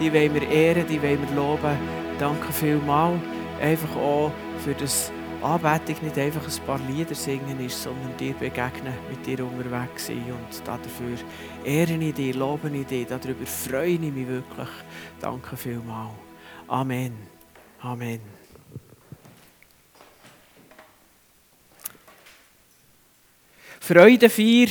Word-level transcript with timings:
Die 0.00 0.12
wollen 0.12 0.34
wir 0.34 0.48
ehren, 0.48 0.86
die 0.86 1.02
wollen 1.02 1.18
wir 1.28 1.36
loben. 1.36 1.76
Danke 2.18 2.52
vielmals. 2.52 3.20
Einfach 3.60 3.96
auch 3.96 4.30
für 4.62 4.74
das 4.74 5.10
Anbetung 5.42 5.96
nicht 6.02 6.18
einfach 6.18 6.42
ein 6.46 6.66
paar 6.66 6.80
Lieder 6.88 7.14
singen 7.14 7.64
ist, 7.64 7.82
sondern 7.82 8.16
dir 8.16 8.34
begegnen, 8.34 8.94
mit 9.08 9.24
dir 9.26 9.44
unterwegs 9.44 10.06
sein. 10.06 10.24
Und 10.24 10.66
dafür 10.66 11.16
ehre 11.64 11.94
ich 11.94 12.14
dich, 12.14 12.34
lobe 12.34 12.68
ich 12.68 12.86
dich, 12.86 13.06
darüber 13.06 13.46
freue 13.46 13.88
ich 13.88 14.00
mich 14.00 14.26
wirklich. 14.26 14.68
Danke 15.20 15.56
vielmals. 15.56 16.14
Amen. 16.68 17.14
Amen. 17.80 18.20
Freudefeier. 23.80 24.68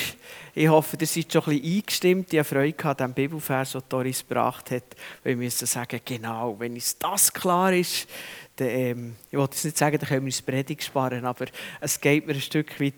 Ich 0.58 0.70
hoffe, 0.70 0.96
ihr 0.98 1.06
seid 1.06 1.34
schon 1.34 1.44
ein 1.44 1.60
bisschen 1.60 1.76
eingestimmt. 1.76 2.32
Ich 2.32 2.40
habe 2.40 2.48
Freude 2.48 2.86
an 2.86 2.96
dem 2.96 3.14
Bibelvers, 3.14 3.74
den 3.74 3.82
Doris 3.90 4.26
gebracht 4.26 4.72
hat. 4.72 4.84
Wir 5.22 5.36
müssen 5.36 5.68
sagen, 5.68 6.00
genau, 6.06 6.56
wenn 6.58 6.76
uns 6.76 6.98
das 6.98 7.34
klar 7.34 7.74
ist, 7.74 8.08
dann, 8.56 8.70
ähm, 8.70 9.16
ich 9.30 9.38
wollte 9.38 9.56
jetzt 9.56 9.66
nicht 9.66 9.78
sagen, 9.78 9.98
dann 10.00 10.08
können 10.08 10.22
wir 10.22 10.28
uns 10.28 10.42
Predigt 10.42 10.82
sparen, 10.82 11.26
aber 11.26 11.48
es 11.82 12.00
geht 12.00 12.26
mir 12.26 12.36
ein 12.36 12.40
Stück 12.40 12.80
weit 12.80 12.94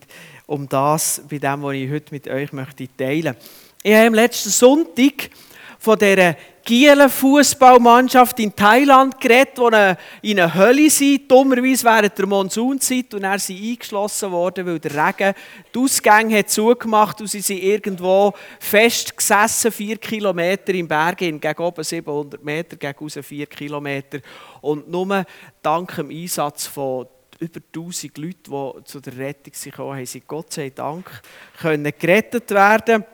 um 0.46 0.70
das, 0.70 1.23
bei 1.27 1.40
dem, 1.40 1.63
was 1.63 1.73
ich 1.73 1.90
heute 1.90 2.13
mit 2.13 2.27
euch 2.27 2.54
möchte 2.54 2.88
teilen 2.96 3.23
möchte. 3.23 3.49
Ich 3.82 3.96
habe 3.96 4.05
am 4.05 4.13
letzten 4.13 4.49
Sonntag 4.52 5.32
von 5.80 5.98
dieser 5.98 6.35
Gielen 6.67 7.09
Fußballmannschaft 7.09 8.41
in 8.41 8.53
Thailand 8.53 9.21
geredet, 9.21 9.57
die 9.57 10.31
in 10.31 10.38
einer 10.38 10.53
Hölle 10.53 10.90
sind, 10.90 11.31
dummerweise 11.31 11.85
während 11.85 12.17
der 12.17 12.27
Monsunzeit. 12.27 13.13
Und 13.13 13.23
er 13.23 13.40
sind 13.40 13.63
eingeschlossen 13.63 14.30
worden, 14.34 14.66
weil 14.66 14.77
der 14.77 14.91
Regen 14.91 15.34
die 15.73 15.80
Ausgänge 15.80 16.40
hat 16.40 16.49
zugemacht 16.49 17.21
und 17.21 17.27
sie 17.27 17.40
sind 17.40 17.63
irgendwo 17.63 18.34
festgesessen, 18.59 19.71
vier 19.71 19.95
Kilometer 19.95 20.73
im 20.73 20.90
Berg, 20.90 21.20
gegen 21.20 21.57
oben 21.57 21.85
700 21.85 22.43
Meter, 22.43 22.76
gegen 22.76 22.99
raus 22.99 23.18
vier 23.21 23.45
Kilometer. 23.45 24.20
Und 24.59 24.90
nur 24.90 25.23
dank 25.62 25.96
dem 25.96 26.09
Einsatz 26.09 26.68
von 26.68 27.07
über 27.40 27.62
1000 27.74 28.18
Leuten, 28.18 28.43
die 28.43 28.84
zu 28.84 28.99
der 28.99 29.18
Rettung 29.18 29.54
gekommen 29.54 29.96
haben, 29.96 30.05
sie 30.05 30.20
Gott 30.20 30.52
sei 30.52 30.71
Dank 30.71 31.21
können 31.62 31.93
gerettet 31.98 32.52
werden. 32.52 33.05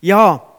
Ja, 0.00 0.49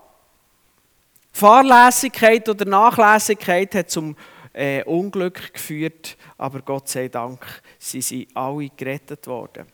Fahrlässigkeit 1.31 2.47
oder 2.49 2.65
Nachlässigkeit 2.65 3.73
hat 3.75 3.89
zum 3.89 4.15
äh, 4.53 4.83
Unglück 4.83 5.53
geführt, 5.53 6.17
aber 6.37 6.61
Gott 6.61 6.89
sei 6.89 7.07
Dank 7.07 7.61
sind 7.79 8.03
sie 8.03 8.27
alle 8.33 8.69
gerettet 8.75 9.25
worden. 9.27 9.65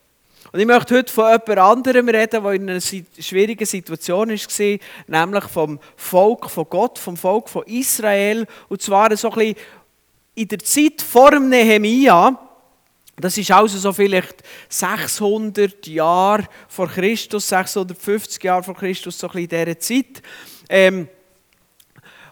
Und 0.52 0.60
ich 0.60 0.66
möchte 0.66 0.96
heute 0.96 1.12
von 1.12 1.26
jemand 1.26 1.58
anderem 1.58 2.08
reden, 2.10 2.44
der 2.44 2.52
in 2.54 2.70
einer 2.70 2.80
schwierigen 2.80 3.66
Situation 3.66 4.30
war, 4.30 4.80
nämlich 5.08 5.44
vom 5.46 5.80
Volk 5.96 6.50
von 6.50 6.66
Gott, 6.70 6.98
vom 7.00 7.18
Volk 7.18 7.50
von 7.50 7.64
Israel. 7.64 8.46
Und 8.70 8.82
zwar 8.82 9.16
so 9.18 9.30
ein 9.32 9.36
bisschen 9.36 9.56
in 10.36 10.48
der 10.48 10.60
Zeit 10.60 11.02
vor 11.02 11.32
dem 11.32 11.50
Nehemia. 11.50 12.40
Das 13.18 13.38
ist 13.38 13.52
also 13.52 13.78
so 13.80 13.92
vielleicht 13.92 14.44
600 14.70 15.88
Jahre 15.88 16.48
vor 16.68 16.88
Christus, 16.88 17.50
650 17.50 18.44
Jahre 18.44 18.64
vor 18.64 18.76
Christus, 18.76 19.18
so 19.18 19.28
ein 19.28 19.34
bisschen 19.34 19.60
in 19.60 19.66
dieser 19.66 19.80
Zeit. 19.80 20.22
Ähm, 20.70 21.10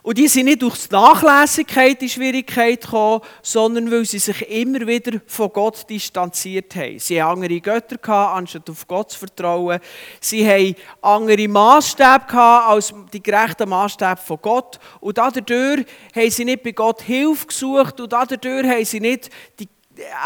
und 0.06 0.20
die 0.20 0.28
sind 0.28 0.46
nicht 0.46 0.62
durch 0.62 0.88
die 0.88 0.94
Nachlässigkeit 0.94 2.00
in 2.00 2.10
Schwierigkeit 2.10 2.80
gekommen, 2.80 3.22
sondern 3.42 3.90
weil 3.90 4.06
sie 4.06 4.20
sich 4.20 4.48
immer 4.52 4.86
wieder 4.86 5.20
von 5.26 5.50
Gott 5.52 5.90
distanziert 5.90 6.76
haben. 6.76 7.00
Sie 7.00 7.24
hatten 7.24 7.42
andere 7.42 7.60
Götter, 7.60 7.98
gehabt, 7.98 8.38
anstatt 8.38 8.70
auf 8.70 8.88
Gott 8.88 9.10
zu 9.10 9.18
vertrauen. 9.18 9.80
Sie 10.22 10.48
hatten 10.48 10.76
andere 11.02 11.48
Maßstäbe 11.48 12.40
als 12.40 12.94
die 13.12 13.24
gerechten 13.24 13.68
Maßstäbe 13.68 14.18
von 14.24 14.38
Gott. 14.44 14.80
Und 15.00 15.18
dadurch 15.18 15.88
haben 16.16 16.30
sie 16.30 16.46
nicht 16.46 16.62
bei 16.62 16.74
Gott 16.74 17.02
Hilfe 17.02 17.48
gesucht 17.48 18.00
und 18.00 18.14
dadurch 18.14 18.46
haben 18.46 18.86
sie 18.86 19.00
nicht 19.00 19.32
die, 19.60 19.68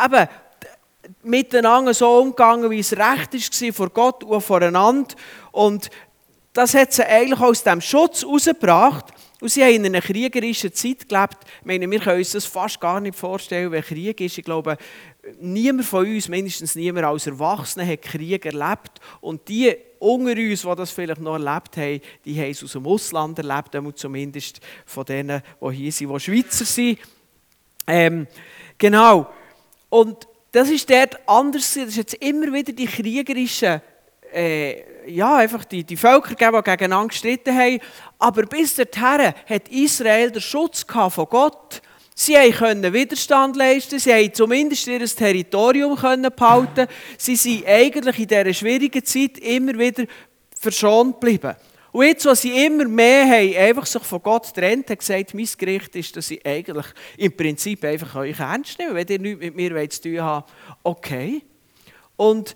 eben, 0.06 0.28
miteinander 1.24 1.94
so 1.94 2.18
umgegangen, 2.20 2.70
wie 2.70 2.80
es 2.80 2.92
recht 2.92 3.34
war 3.34 3.74
vor 3.74 3.90
Gott 3.92 4.26
und 4.26 4.42
voreinander. 4.42 5.16
Und 5.54 5.90
das 6.52 6.74
hat 6.74 6.92
sie 6.92 7.06
eigentlich 7.06 7.40
aus 7.40 7.64
dem 7.64 7.80
Schutz 7.80 8.24
herausgebracht. 8.24 9.06
Und 9.42 9.50
sie 9.50 9.64
haben 9.64 9.76
in 9.76 9.86
einer 9.86 10.02
kriegerischen 10.02 10.74
Zeit 10.74 11.08
gelebt. 11.08 11.38
Ich 11.62 11.66
meine, 11.66 11.90
wir 11.90 12.00
können 12.00 12.18
uns 12.18 12.32
das 12.32 12.46
fast 12.46 12.80
gar 12.82 13.00
nicht 13.00 13.18
vorstellen, 13.18 13.72
wie 13.72 13.82
Krieg 13.82 14.20
ist. 14.20 14.38
Ich 14.38 14.44
glaube, 14.44 14.78
niemand 15.40 15.86
von 15.86 16.06
uns, 16.06 16.28
mindestens 16.28 16.76
niemand 16.76 17.06
als 17.06 17.28
Erwachsener, 17.28 17.86
hat 17.86 18.02
Krieg 18.02 18.46
erlebt. 18.46 19.00
Und 19.22 19.48
die 19.48 19.76
unter 20.00 20.32
uns, 20.32 20.62
die 20.62 20.76
das 20.76 20.92
vielleicht 20.92 21.22
noch 21.22 21.34
erlebt 21.34 21.78
haben, 21.78 22.02
die 22.26 22.40
haben 22.40 22.52
es 22.52 22.64
aus 22.64 22.74
dem 22.74 22.86
Ausland 22.86 23.38
erlebt, 23.38 23.78
zumindest 23.98 24.60
von 24.86 25.06
denen, 25.06 25.42
die 25.62 25.76
hier 25.76 25.92
sind, 25.92 26.14
die 26.14 26.20
Schweizer 26.20 26.66
sind. 26.66 27.00
Ähm, 27.88 28.28
genau. 28.78 29.28
Und 29.90 30.28
das 30.52 30.70
ist 30.70 30.90
dort 30.90 31.18
anders. 31.28 31.74
Das 31.76 31.88
ist 31.90 31.98
jetzt 31.98 32.14
immer 32.16 32.52
wieder 32.54 32.74
die 32.74 32.88
kriegerischen 32.88 33.82
äh, 34.34 35.10
ja, 35.10 35.38
einfach 35.38 35.66
die, 35.66 35.84
die 35.84 35.98
Völker 35.98 36.30
gegeben, 36.30 36.58
die 36.58 36.70
gegeneinander 36.70 37.08
gestritten 37.08 37.56
haben. 37.56 37.80
Aber 38.18 38.44
bis 38.44 38.76
dahin 38.76 39.34
hat 39.48 39.70
Israel 39.70 40.32
den 40.32 40.42
Schutz 40.42 40.86
von 40.88 41.26
Gott. 41.30 41.82
Sie 42.16 42.36
können 42.52 42.94
Widerstand 42.94 43.56
leisten, 43.56 43.98
sie 43.98 44.14
haben 44.14 44.34
zumindest 44.34 44.88
ihr 44.88 45.06
Territorium 45.06 45.96
behalten. 45.96 46.88
Sie 47.18 47.38
sind 47.38 47.66
eigentlich 47.66 48.20
in 48.20 48.28
dieser 48.28 48.54
schwierigen 48.54 49.06
Zeit 49.06 49.38
immer 49.38 49.78
wieder 49.80 50.04
verschont 50.60 51.22
geblieben. 51.22 51.56
Und 51.92 52.06
jetzt, 52.06 52.26
was 52.26 52.42
sie 52.42 52.66
immer 52.66 52.86
mehr 52.86 53.26
haben, 53.26 53.56
einfach 53.56 53.86
sich 53.86 54.04
von 54.04 54.22
Gott 54.22 54.54
trennt, 54.54 54.90
hat 54.90 55.00
gesagt, 55.00 55.34
mein 55.34 55.48
Gericht 55.58 55.96
ist, 55.96 56.16
dass 56.16 56.30
ich 56.30 56.46
eigentlich 56.46 56.86
im 57.18 57.36
Prinzip 57.36 57.84
einfach 57.84 58.16
euch 58.16 58.40
ernst 58.40 58.78
nehme. 58.78 58.96
Wenn 58.96 59.08
ihr 59.08 59.20
nichts 59.20 59.42
mit 59.42 59.56
mir 59.56 59.90
zu 59.90 60.02
tun 60.02 60.22
habt, 60.22 60.52
okay. 60.84 61.42
Und 62.16 62.54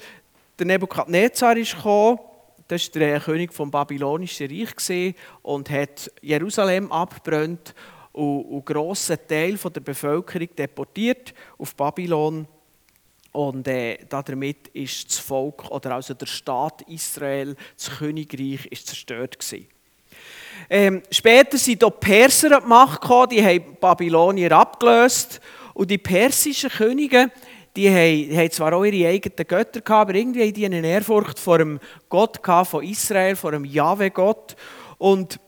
der 0.59 0.65
Nebukadnezar 0.65 1.57
ist 1.57 1.75
gekommen, 1.75 2.19
das 2.67 2.93
war 2.93 2.99
der 2.99 3.19
König 3.19 3.53
vom 3.53 3.69
babylonischen 3.69 4.49
Reich 4.49 5.15
und 5.41 5.69
hat 5.69 6.11
Jerusalem 6.21 6.91
abgebrannt 6.91 7.73
und 8.13 8.45
einen 8.51 8.65
grossen 8.65 9.17
Teil 9.27 9.57
der 9.57 9.81
Bevölkerung 9.81 10.47
deportiert 10.55 11.33
auf 11.57 11.75
Babylon. 11.75 12.47
Und 13.31 13.67
äh, 13.67 13.97
damit 14.07 14.67
ist 14.69 15.09
das 15.09 15.17
Volk, 15.17 15.69
oder 15.71 15.95
also 15.95 16.13
der 16.13 16.27
Staat 16.27 16.83
Israel, 16.83 17.55
das 17.75 17.97
Königreich, 17.97 18.67
ist 18.67 18.87
zerstört 18.87 19.39
gewesen. 19.39 19.67
Ähm, 20.69 21.01
später 21.09 21.57
sind 21.57 21.81
die 21.81 21.89
Perser 21.99 22.57
an 22.57 22.63
die 22.63 22.69
Macht 22.69 23.01
gekommen, 23.01 23.29
die 23.29 23.43
haben 23.43 23.75
Babylonier 23.81 24.51
abgelöst. 24.51 25.41
Und 25.73 25.89
die 25.89 25.97
persischen 25.97 26.69
Könige 26.69 27.31
die 27.75 27.89
haben, 27.89 28.51
zwar 28.51 28.73
auch 28.73 28.85
ihre 28.85 29.09
eigenen 29.09 29.47
Götter 29.47 29.81
gehabt, 29.81 30.09
aber 30.09 30.16
irgendwie 30.16 30.44
haben 30.44 30.53
die 30.53 30.66
eine 30.66 30.85
Ehrfurcht 30.85 31.39
vor 31.39 31.57
dem 31.57 31.79
Gott 32.09 32.39
von 32.67 32.84
Israel, 32.84 33.35
vor 33.35 33.51
dem 33.51 33.66
Jahwe-Gott. 33.66 34.56
Und 35.00 35.39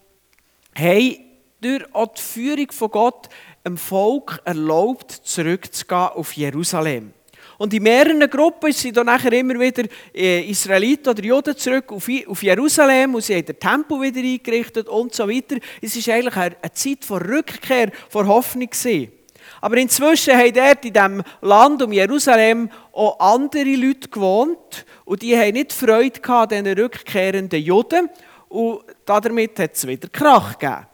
haben 0.76 1.18
durch 1.62 1.84
die 2.18 2.22
Führung 2.22 2.72
von 2.72 2.92
Gott 2.92 3.30
dem 3.66 3.78
Volk 3.78 4.42
erlaubt, 4.44 5.12
zurückzugehen 5.12 6.10
auf 6.10 6.34
Jerusalem. 6.34 7.14
Und 7.58 7.74
in 7.74 7.84
mehreren 7.84 8.30
Gruppen 8.30 8.72
sind 8.74 8.98
dann 8.98 9.06
nachher 9.06 9.32
immer 9.32 9.58
wieder 9.60 9.84
äh, 10.14 10.42
Israeliten 10.50 11.10
oder 11.10 11.24
Juden 11.24 11.56
zurück 11.56 11.92
auf 11.92 12.44
Jerusalem 12.44 13.16
und 13.16 13.24
sie 13.24 13.36
haben 13.36 13.46
den 13.46 13.60
Tempel 13.60 14.02
wieder 14.02 14.20
eingerichtet 14.20 14.90
und 14.90 15.14
so 15.14 15.30
weiter. 15.30 15.56
Es 15.82 15.96
ist 15.96 16.10
eigentlich 16.10 16.36
eine 16.36 16.74
Zeit 16.74 17.06
von 17.06 17.22
Rückkehr, 17.22 17.92
von 18.10 18.28
Hoffnung 18.28 18.70
gewesen. 18.70 19.12
Aber 19.62 19.78
inzwischen 19.78 20.38
haben 20.38 20.54
dort 20.54 20.86
in 20.86 20.94
diesem 20.94 21.24
Land 21.42 21.82
um 21.82 21.92
Jerusalem 21.92 22.70
auch 22.92 23.20
andere 23.20 23.76
Leute 23.76 24.10
gewohnt 24.10 24.86
und 25.06 25.22
die 25.22 25.38
haben 25.38 25.54
nicht 25.54 25.74
Freude 25.74 26.22
an 26.24 26.50
diesen 26.50 26.68
rückkehrenden 26.68 27.62
Juden 27.62 28.10
und 28.50 28.82
damit 29.06 29.60
hat 29.60 29.76
es 29.76 29.88
wieder 29.88 30.08
Krach 30.10 30.58
gegeben. 30.58 30.88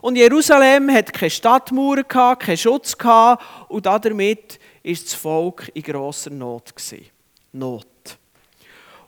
Und 0.00 0.16
Jerusalem 0.16 0.92
hat 0.92 1.12
keine 1.12 1.30
Stadtmauern, 1.30 2.06
keinen 2.06 2.56
Schutz 2.56 2.96
und 3.68 3.86
damit 3.86 4.58
war 4.84 4.92
das 4.92 5.14
Volk 5.14 5.70
in 5.72 5.82
grosser 5.82 6.30
Not. 6.30 6.74
Not. 7.52 7.86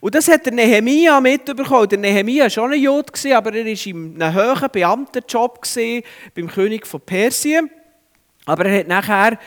Und 0.00 0.14
das 0.14 0.28
hat 0.28 0.46
der 0.46 0.52
Nehemia 0.52 1.20
mitbekommen. 1.20 1.88
Der 1.88 1.98
Nehemia 1.98 2.44
war 2.44 2.50
schon 2.50 2.72
ein 2.72 2.80
Jude, 2.80 3.12
aber 3.36 3.52
er 3.54 3.64
war 3.64 3.86
in 3.86 4.22
einem 4.22 4.34
hohen 4.34 4.70
Beamtenjob 4.70 5.60
beim 6.34 6.48
König 6.48 6.86
von 6.86 7.00
Persien. 7.00 7.70
Aber 8.46 8.64
er 8.64 8.80
hat 8.80 8.88
nachher 8.88 9.38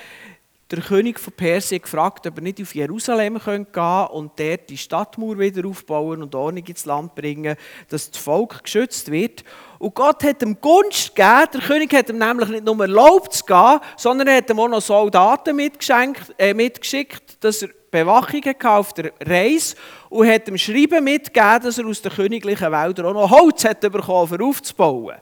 der 0.71 0.81
König 0.81 1.19
von 1.19 1.33
Persien 1.33 1.81
gefragt, 1.81 2.27
ob 2.27 2.37
er 2.37 2.43
nicht 2.43 2.61
auf 2.61 2.75
Jerusalem 2.75 3.39
gehen 3.39 3.65
könnte 3.71 4.09
und 4.11 4.39
dort 4.39 4.69
die 4.69 4.77
Stadtmauer 4.77 5.39
wieder 5.39 5.67
aufbauen 5.67 6.21
und 6.21 6.35
Ordnung 6.35 6.63
ins 6.63 6.85
Land 6.85 7.15
bringen, 7.15 7.55
dass 7.87 8.11
das 8.11 8.21
Volk 8.21 8.63
geschützt 8.63 9.09
wird. 9.09 9.43
Und 9.79 9.95
Gott 9.95 10.23
hat 10.23 10.43
ihm 10.43 10.61
Gunst 10.61 11.15
gegeben. 11.15 11.47
Der 11.53 11.61
König 11.61 11.93
hat 11.93 12.09
ihm 12.09 12.19
nämlich 12.19 12.49
nicht 12.49 12.65
nur 12.65 12.79
erlaubt 12.81 13.33
zu 13.33 13.45
gehen, 13.45 13.79
sondern 13.97 14.27
er 14.27 14.37
hat 14.37 14.49
ihm 14.49 14.59
auch 14.59 14.67
noch 14.67 14.81
Soldaten 14.81 15.57
äh, 15.57 16.53
mitgeschickt, 16.53 17.43
dass 17.43 17.63
er 17.63 17.69
Bewachung 17.89 18.43
auf 18.65 18.93
der 18.93 19.11
Reise 19.25 19.75
und 20.09 20.27
hat 20.27 20.47
ihm 20.47 20.57
Schreiben 20.59 21.03
mitgegeben, 21.03 21.61
dass 21.63 21.79
er 21.79 21.87
aus 21.87 22.03
den 22.03 22.11
königlichen 22.11 22.71
Wäldern 22.71 23.07
auch 23.07 23.13
noch 23.13 23.31
Holz 23.31 23.65
hat 23.65 23.81
bekommen, 23.81 24.39
um 24.39 24.49
aufzubauen. 24.49 25.15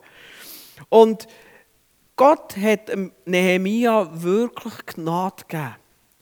Und 0.89 1.27
Gott 2.17 2.57
hat 2.57 2.91
Nehemia 3.25 4.09
wirklich 4.11 4.73
Gnade 4.87 5.43
gegeben. 5.47 5.75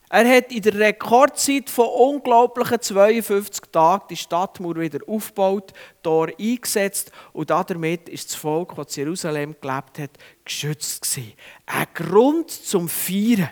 Er 0.09 0.37
hat 0.37 0.51
in 0.51 0.61
der 0.61 0.73
Rekordzeit 0.77 1.69
von 1.69 1.87
unglaublichen 1.87 2.81
52 2.81 3.71
Tagen 3.71 4.03
die 4.09 4.17
Stadtmauer 4.17 4.75
wieder 4.75 4.99
aufgebaut, 5.07 5.71
Tor 6.03 6.27
eingesetzt 6.37 7.11
und 7.31 7.49
damit 7.49 8.09
ist 8.09 8.29
das 8.29 8.35
Volk, 8.35 8.75
das 8.75 8.97
in 8.97 9.05
Jerusalem 9.05 9.55
gelebt 9.61 9.99
hat, 9.99 10.11
geschützt 10.43 11.01
gewesen. 11.01 11.33
Ein 11.65 11.87
Grund 11.93 12.51
zum 12.51 12.89
Feiern. 12.89 13.49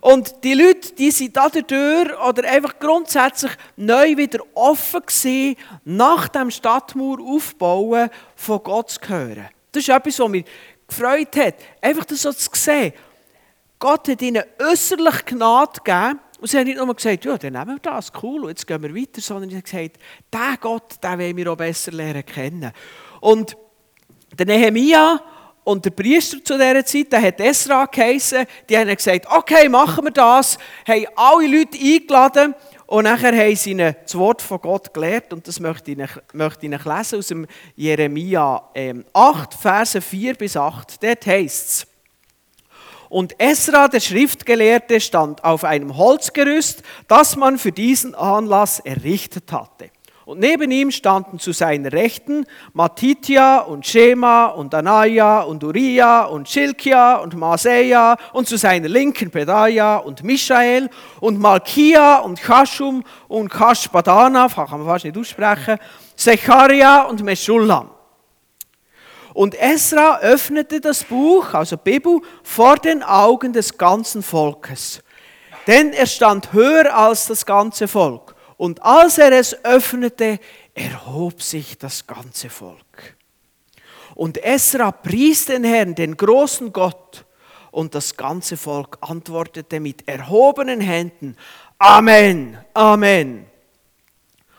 Und 0.00 0.34
die 0.42 0.54
Leute, 0.54 0.92
die 0.94 1.12
sind 1.12 1.36
da 1.36 1.48
dadurch 1.48 2.18
oder 2.28 2.48
einfach 2.50 2.76
grundsätzlich 2.80 3.52
neu 3.76 4.16
wieder 4.16 4.40
offen 4.54 5.00
gewesen, 5.00 5.56
nach 5.84 6.26
dem 6.28 6.50
Stadtmauer 6.50 7.20
aufbauen, 7.20 8.10
von 8.34 8.62
Gott 8.64 8.90
zu 8.90 9.00
hören. 9.08 9.48
Das 9.72 9.84
ist 9.84 9.88
etwas, 9.88 10.18
was 10.18 10.28
mich 10.28 10.44
gefreut 10.90 11.36
hat, 11.36 11.54
einfach 11.80 12.04
das 12.04 12.22
so 12.22 12.32
zu 12.32 12.50
sehen. 12.52 12.92
Gott 13.78 14.08
hat 14.08 14.20
ihnen 14.20 14.42
äußerlich 14.58 15.24
Gnade 15.24 15.80
gegeben. 15.82 16.20
Und 16.40 16.48
sie 16.48 16.58
haben 16.58 16.66
nicht 16.66 16.78
nur 16.78 16.94
gesagt, 16.94 17.24
ja, 17.24 17.36
dann 17.36 17.52
nehmen 17.52 17.76
wir 17.76 17.78
das, 17.78 18.12
cool, 18.22 18.48
jetzt 18.48 18.66
gehen 18.66 18.82
wir 18.82 18.94
weiter, 18.94 19.20
sondern 19.20 19.50
sie 19.50 19.56
haben 19.56 19.62
gesagt, 19.62 19.98
der 20.32 20.56
Gott, 20.60 21.02
den 21.02 21.18
wollen 21.18 21.36
wir 21.36 21.52
auch 21.52 21.56
besser 21.56 21.92
lernen 21.92 22.24
kennen. 22.24 22.72
Und 23.20 23.56
der 24.38 24.46
Nehemia 24.46 25.20
und 25.64 25.84
der 25.84 25.90
Priester 25.90 26.42
zu 26.42 26.54
dieser 26.54 26.84
Zeit, 26.84 27.12
der 27.12 27.22
hat 27.22 27.40
Esra 27.40 27.84
geheissen, 27.84 28.46
die 28.68 28.78
haben 28.78 28.94
gesagt, 28.94 29.26
okay, 29.30 29.68
machen 29.68 30.04
wir 30.04 30.12
das, 30.12 30.56
haben 30.86 31.06
alle 31.14 31.46
Leute 31.46 31.78
eingeladen 31.78 32.54
und 32.90 33.04
nachher 33.04 33.32
haben 33.36 33.54
sie 33.54 33.70
ihnen 33.70 33.94
das 34.02 34.18
Wort 34.18 34.42
von 34.42 34.60
Gott 34.60 34.92
gelehrt 34.92 35.32
und 35.32 35.46
das 35.46 35.60
möchte 35.60 35.92
ich 35.92 35.98
möchte 36.32 36.66
ich 36.66 36.84
lesen 36.84 37.18
aus 37.20 37.28
dem 37.28 37.46
Jeremia 37.76 38.56
8, 38.56 38.74
ähm, 38.74 39.04
Verse 39.60 40.00
4 40.00 40.34
bis 40.34 40.56
8. 40.56 41.00
Dort 41.00 41.24
heißt 41.24 41.68
es, 41.68 41.86
und 43.08 43.38
Esra, 43.38 43.86
der 43.86 44.00
Schriftgelehrte, 44.00 45.00
stand 45.00 45.44
auf 45.44 45.62
einem 45.62 45.96
Holzgerüst, 45.96 46.82
das 47.06 47.36
man 47.36 47.58
für 47.58 47.70
diesen 47.70 48.16
Anlass 48.16 48.80
errichtet 48.80 49.52
hatte. 49.52 49.90
Und 50.30 50.38
neben 50.38 50.70
ihm 50.70 50.92
standen 50.92 51.40
zu 51.40 51.50
seiner 51.50 51.90
Rechten 51.90 52.46
Matitya 52.72 53.62
und 53.62 53.84
Shema 53.84 54.46
und 54.46 54.72
Anaya 54.72 55.40
und 55.40 55.64
Uriah 55.64 56.26
und 56.26 56.48
Schilkia 56.48 57.16
und 57.16 57.34
Maseja 57.34 58.16
und 58.32 58.46
zu 58.46 58.56
seiner 58.56 58.88
Linken 58.88 59.32
Pedaya 59.32 59.96
und 59.96 60.22
Michael 60.22 60.88
und 61.18 61.40
Malkia 61.40 62.18
und 62.18 62.40
Chashum 62.40 63.02
und 63.26 63.48
Kashbadana, 63.48 64.46
kann 64.46 64.68
man 64.70 64.84
fast 64.84 65.04
nicht 65.04 65.18
aussprechen, 65.18 65.78
Secharia 66.14 67.06
und 67.06 67.24
Meschullam. 67.24 67.90
Und 69.34 69.56
Esra 69.60 70.20
öffnete 70.20 70.80
das 70.80 71.02
Buch, 71.02 71.54
also 71.54 71.76
Bibel, 71.76 72.20
vor 72.44 72.76
den 72.76 73.02
Augen 73.02 73.52
des 73.52 73.76
ganzen 73.76 74.22
Volkes. 74.22 75.02
Denn 75.66 75.92
er 75.92 76.06
stand 76.06 76.52
höher 76.52 76.96
als 76.96 77.26
das 77.26 77.44
ganze 77.44 77.88
Volk. 77.88 78.36
Und 78.60 78.82
als 78.82 79.16
er 79.16 79.32
es 79.32 79.64
öffnete, 79.64 80.38
erhob 80.74 81.40
sich 81.40 81.78
das 81.78 82.06
ganze 82.06 82.50
Volk. 82.50 83.16
Und 84.14 84.36
Esra 84.44 84.92
pries 84.92 85.46
den 85.46 85.64
Herrn, 85.64 85.94
den 85.94 86.14
großen 86.14 86.70
Gott. 86.70 87.24
Und 87.70 87.94
das 87.94 88.18
ganze 88.18 88.58
Volk 88.58 88.98
antwortete 89.00 89.80
mit 89.80 90.06
erhobenen 90.06 90.82
Händen, 90.82 91.38
Amen, 91.78 92.58
Amen. 92.74 93.46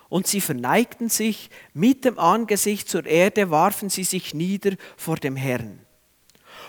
Und 0.10 0.26
sie 0.26 0.42
verneigten 0.42 1.10
sich 1.10 1.52
mit 1.76 2.04
dem 2.04 2.18
Angesicht 2.18 2.90
zur 2.90 3.06
Erde, 3.06 3.52
warfen 3.52 3.92
sie 3.92 4.04
sich 4.04 4.34
nieder 4.34 4.72
vor 4.98 5.18
dem 5.18 5.36
Herrn. 5.36 5.81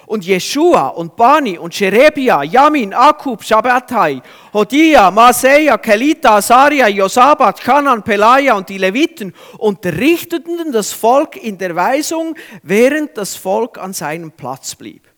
Und 0.07 0.25
Jeshua 0.25 0.89
und 0.89 1.17
Bani 1.17 1.59
und 1.59 1.75
Sherebia, 1.75 2.43
Yamin, 2.43 2.93
Akub, 2.93 3.45
Shabbatai, 3.45 4.21
Hodia, 4.53 5.11
Maseia, 5.11 5.79
Kelita, 5.79 6.37
Asaria, 6.37 6.89
Josabat, 6.89 7.61
Kanan, 7.61 8.03
Pelaja 8.03 8.55
und 8.55 8.69
die 8.69 8.79
Leviten 8.79 9.35
unterrichteten 9.59 10.73
das 10.73 10.93
Volk 10.93 11.37
in 11.37 11.57
der 11.57 11.75
Weisung, 11.77 12.35
während 12.63 13.17
das 13.17 13.37
Volk 13.37 13.79
an 13.79 13.93
seinem 13.93 14.33
Platz 14.33 14.75
blieb. 14.75 15.13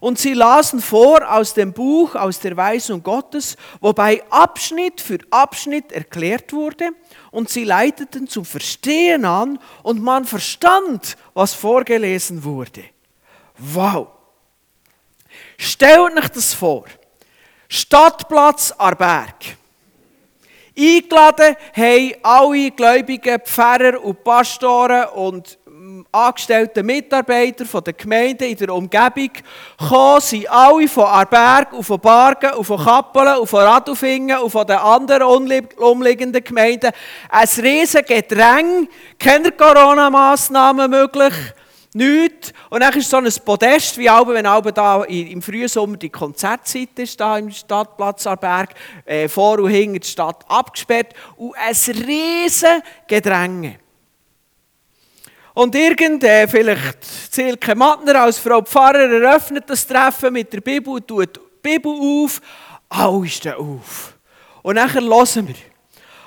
Und 0.00 0.18
sie 0.18 0.34
lasen 0.34 0.80
vor 0.80 1.30
aus 1.32 1.54
dem 1.54 1.72
Buch, 1.72 2.14
aus 2.14 2.40
der 2.40 2.56
Weisung 2.56 3.02
Gottes, 3.02 3.56
wobei 3.80 4.22
Abschnitt 4.30 5.00
für 5.00 5.18
Abschnitt 5.30 5.90
erklärt 5.92 6.52
wurde 6.52 6.90
und 7.30 7.48
sie 7.48 7.64
leiteten 7.64 8.28
zum 8.28 8.44
Verstehen 8.44 9.24
an 9.24 9.58
und 9.82 10.02
man 10.02 10.24
verstand, 10.24 11.16
was 11.34 11.54
vorgelesen 11.54 12.44
wurde. 12.44 12.84
Wow! 13.58 14.15
Stellt 15.58 16.16
euch 16.16 16.28
das 16.28 16.54
vor. 16.54 16.84
Stadtplatz 17.68 18.72
Arberg. 18.76 19.56
Eingeladen 20.78 21.56
haben 21.74 22.12
alle 22.22 22.70
gläubigen 22.70 23.40
Pfarrer 23.40 24.02
und 24.02 24.22
Pastoren 24.22 25.06
und 25.14 25.58
angestellten 26.12 26.84
Mitarbeiter 26.86 27.64
der 27.80 27.92
Gemeinde 27.92 28.46
in 28.46 28.56
der 28.56 28.74
Umgebung 28.74 29.30
gekommen, 29.78 30.20
sind 30.20 30.50
alle 30.50 30.88
von 30.88 31.04
Arberg 31.04 31.72
und 31.72 31.84
von 31.84 32.00
Bargen 32.00 32.52
und 32.54 32.64
von 32.64 32.82
Kappelen 32.82 33.38
und 33.38 33.46
von 33.46 33.62
Radufingen 33.62 34.38
und 34.38 34.50
von 34.50 34.66
den 34.66 34.76
anderen 34.76 35.22
umliegenden 35.76 36.44
Gemeinden. 36.44 36.92
Ein 37.28 37.48
riesen 37.62 38.04
Gedräng, 38.04 38.88
keine 39.18 39.52
Corona-Massnahmen 39.52 40.90
möglich, 40.90 41.34
nichts. 41.96 42.52
Und 42.70 42.80
dann 42.80 42.92
ist 42.94 43.10
so 43.10 43.16
ein 43.16 43.28
Podest, 43.44 43.98
wie 43.98 44.08
auch, 44.08 44.28
wenn 44.28 44.46
auch 44.46 44.70
da 44.70 45.02
im 45.04 45.42
Frühsommer 45.42 45.96
die 45.96 46.10
Konzertzeit 46.10 46.98
ist, 46.98 47.18
da 47.20 47.38
im 47.38 47.50
Stadtplatz 47.50 48.26
Arberg, 48.26 48.70
äh, 49.04 49.28
vor 49.28 49.58
und 49.58 49.70
hinter 49.70 49.98
die 49.98 50.06
Stadt 50.06 50.44
abgesperrt 50.48 51.14
und 51.36 51.54
ein 51.56 51.74
riesen 52.04 52.82
Gedränge. 53.08 53.78
Und 55.54 55.74
irgend, 55.74 56.22
äh, 56.22 56.46
vielleicht 56.46 57.02
Silke 57.32 57.74
Mattner 57.74 58.20
als 58.20 58.38
Frau 58.38 58.60
Pfarrer 58.60 59.10
eröffnet 59.10 59.64
das 59.66 59.86
Treffen 59.86 60.34
mit 60.34 60.52
der 60.52 60.60
Bibel 60.60 61.00
tut 61.00 61.36
die 61.36 61.40
Bibel 61.62 61.92
auf. 61.92 62.42
Alle 62.90 63.26
stehen 63.26 63.54
auf. 63.54 64.16
Und 64.62 64.74
nachher 64.74 65.00
hören 65.00 65.48
wir. 65.48 65.75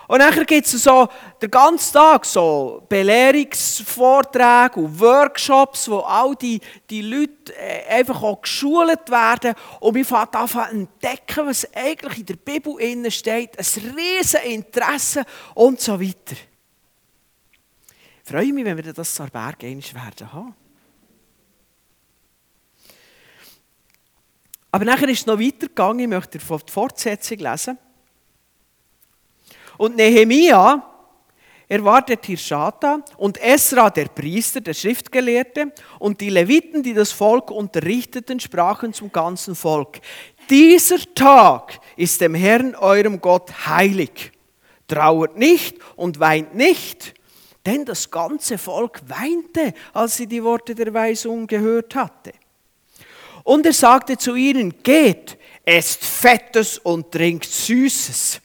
Und 0.10 0.18
nachher 0.18 0.44
gibt 0.44 0.66
es 0.66 0.72
so 0.72 1.08
den 1.40 1.52
ganzen 1.52 1.94
Tag 1.94 2.26
so 2.26 2.84
Belehrungsvorträge 2.90 4.80
und 4.80 5.00
Workshops, 5.00 5.88
wo 5.88 6.00
all 6.00 6.36
die, 6.36 6.60
die 6.90 7.04
Leute 7.04 7.56
äh, 7.56 7.86
einfach 8.00 8.24
auch 8.24 8.42
geschult 8.42 9.12
werden. 9.12 9.54
Und 9.80 9.94
wir 9.94 10.04
fangen 10.04 10.34
an 10.34 10.48
zu 10.48 10.60
entdecken, 10.62 11.46
was 11.46 11.72
eigentlich 11.76 12.18
in 12.22 12.26
der 12.26 12.38
Bibel 12.38 12.80
innen 12.80 13.12
steht. 13.12 13.52
Ein 13.60 13.96
riesen 13.96 14.42
Interesse 14.46 15.26
und 15.54 15.80
so 15.80 16.02
weiter. 16.02 16.36
Ich 18.24 18.32
freue 18.32 18.52
mich, 18.52 18.66
wenn 18.66 18.78
wir 18.84 18.92
das 18.92 19.14
zur 19.14 19.28
Berg 19.28 19.62
werden 19.62 20.34
haben. 20.34 20.56
Aber 24.72 24.86
nachher 24.86 25.10
ist 25.10 25.20
es 25.20 25.26
noch 25.28 25.40
weitergegangen. 25.40 26.00
Ich 26.00 26.08
möchte 26.08 26.40
die 26.40 26.72
Fortsetzung 26.72 27.38
lesen. 27.38 27.78
Und 29.80 29.96
Nehemia, 29.96 30.84
er 31.70 31.86
war 31.86 32.02
der 32.02 32.20
Tirschata 32.20 33.00
und 33.16 33.42
Esra, 33.42 33.90
der 33.90 34.10
Priester, 34.10 34.60
der 34.60 34.74
Schriftgelehrte 34.74 35.72
und 36.00 36.20
die 36.20 36.30
Leviten, 36.30 36.84
die 36.84 36.94
das 36.94 37.14
Volk 37.14 37.50
unterrichteten, 37.50 38.42
sprachen 38.42 38.92
zum 38.92 39.10
ganzen 39.10 39.56
Volk. 39.56 40.02
Dieser 40.50 40.98
Tag 41.16 41.80
ist 41.96 42.20
dem 42.20 42.36
Herrn, 42.36 42.76
eurem 42.76 43.22
Gott, 43.22 43.68
heilig. 43.68 44.34
Trauert 44.86 45.38
nicht 45.38 45.78
und 45.96 46.20
weint 46.20 46.56
nicht. 46.56 47.14
Denn 47.66 47.86
das 47.86 48.12
ganze 48.12 48.58
Volk 48.58 49.00
weinte, 49.08 49.74
als 49.94 50.18
sie 50.18 50.28
die 50.28 50.44
Worte 50.44 50.76
der 50.76 50.94
Weisung 50.94 51.48
gehört 51.48 51.96
hatte. 51.96 52.34
Und 53.46 53.66
er 53.66 53.72
sagte 53.72 54.18
zu 54.18 54.36
ihnen, 54.36 54.84
geht, 54.84 55.38
esst 55.64 56.04
Fettes 56.04 56.80
und 56.80 57.14
trinkt 57.14 57.46
Süßes 57.46 58.42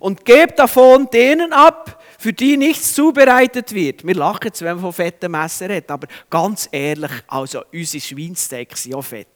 und 0.00 0.24
gebt 0.24 0.58
davon 0.58 1.08
denen 1.10 1.52
ab, 1.52 2.02
für 2.18 2.32
die 2.32 2.56
nichts 2.56 2.94
zubereitet 2.94 3.74
wird. 3.74 4.06
Wir 4.06 4.14
lachen 4.14 4.46
jetzt, 4.46 4.62
wenn 4.62 4.74
man 4.74 4.80
von 4.80 4.92
fetten 4.92 5.30
Messer 5.30 5.74
hat, 5.74 5.90
aber 5.90 6.08
ganz 6.30 6.68
ehrlich, 6.72 7.10
also 7.28 7.62
unsere 7.72 8.00
Schweinsteaks 8.00 8.84
sind 8.84 8.92
ja 8.92 9.02
fett. 9.02 9.28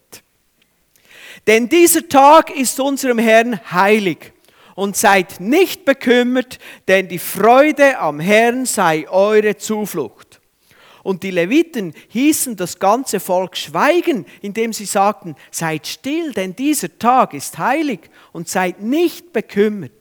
Denn 1.46 1.68
dieser 1.68 2.08
Tag 2.08 2.50
ist 2.56 2.80
unserem 2.80 3.18
Herrn 3.18 3.60
heilig 3.70 4.32
und 4.74 4.96
seid 4.96 5.40
nicht 5.40 5.84
bekümmert, 5.84 6.58
denn 6.88 7.08
die 7.08 7.18
Freude 7.18 7.98
am 7.98 8.18
Herrn 8.20 8.66
sei 8.66 9.08
eure 9.08 9.56
Zuflucht. 9.56 10.40
Und 11.02 11.22
die 11.22 11.30
Leviten 11.30 11.94
hießen 12.08 12.56
das 12.56 12.78
ganze 12.78 13.20
Volk 13.20 13.56
schweigen, 13.56 14.26
indem 14.42 14.72
sie 14.72 14.84
sagten, 14.84 15.34
seid 15.50 15.86
still, 15.86 16.32
denn 16.32 16.54
dieser 16.54 16.98
Tag 16.98 17.32
ist 17.32 17.56
heilig 17.58 18.00
und 18.32 18.48
seid 18.48 18.80
nicht 18.80 19.32
bekümmert. 19.32 19.99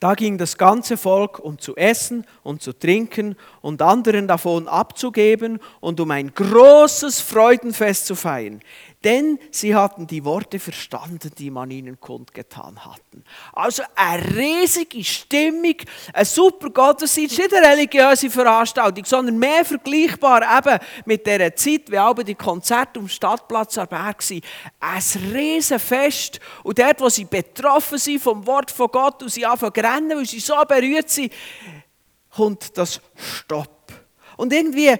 Da 0.00 0.14
ging 0.14 0.38
das 0.38 0.58
ganze 0.58 0.96
Volk, 0.96 1.38
um 1.38 1.58
zu 1.58 1.76
essen 1.76 2.26
und 2.42 2.62
zu 2.62 2.72
trinken 2.72 3.36
und 3.60 3.80
anderen 3.80 4.28
davon 4.28 4.68
abzugeben 4.68 5.60
und 5.80 6.00
um 6.00 6.10
ein 6.10 6.34
großes 6.34 7.20
Freudenfest 7.20 8.06
zu 8.06 8.14
feiern 8.14 8.60
denn 9.04 9.38
sie 9.50 9.74
hatten 9.74 10.06
die 10.06 10.24
Worte 10.24 10.58
verstanden, 10.58 11.30
die 11.38 11.50
man 11.50 11.70
ihnen 11.70 12.00
kundgetan 12.00 12.84
hatten. 12.84 13.22
Also 13.52 13.82
eine 13.94 14.34
riesige 14.34 15.04
Stimmung, 15.04 15.76
ein 16.12 16.24
super 16.24 16.70
Gottesdienst, 16.70 17.38
nicht 17.38 17.54
eine 17.54 17.68
religiöse 17.68 18.30
Veranstaltung, 18.30 19.04
sondern 19.04 19.38
mehr 19.38 19.64
vergleichbar 19.64 20.42
eben 20.58 20.78
mit 21.04 21.26
der 21.26 21.54
Zeit, 21.54 21.90
wie 21.90 21.98
auch 21.98 22.14
die 22.14 22.34
Konzerte 22.34 22.98
am 22.98 23.08
Stadtplatz 23.08 23.76
am 23.76 23.88
Berg 23.88 24.22
waren. 24.30 24.40
Ein 24.80 25.02
riesen 25.32 25.78
Fest. 25.78 26.40
Und 26.62 26.78
dort, 26.78 27.00
wo 27.00 27.08
sie 27.08 27.26
betroffen 27.26 27.98
sind 27.98 28.22
vom 28.22 28.46
Wort 28.46 28.70
von 28.70 28.88
Gott 28.88 29.22
und 29.22 29.30
sie 29.30 29.44
anfangen 29.44 29.74
zu 29.74 29.80
rennen, 29.80 30.18
weil 30.18 30.26
sie 30.26 30.40
so 30.40 30.54
berührt 30.66 31.10
sind, 31.10 31.32
kommt 32.34 32.76
das 32.78 33.00
Stopp. 33.16 33.92
Und 34.36 34.52
irgendwie 34.52 34.96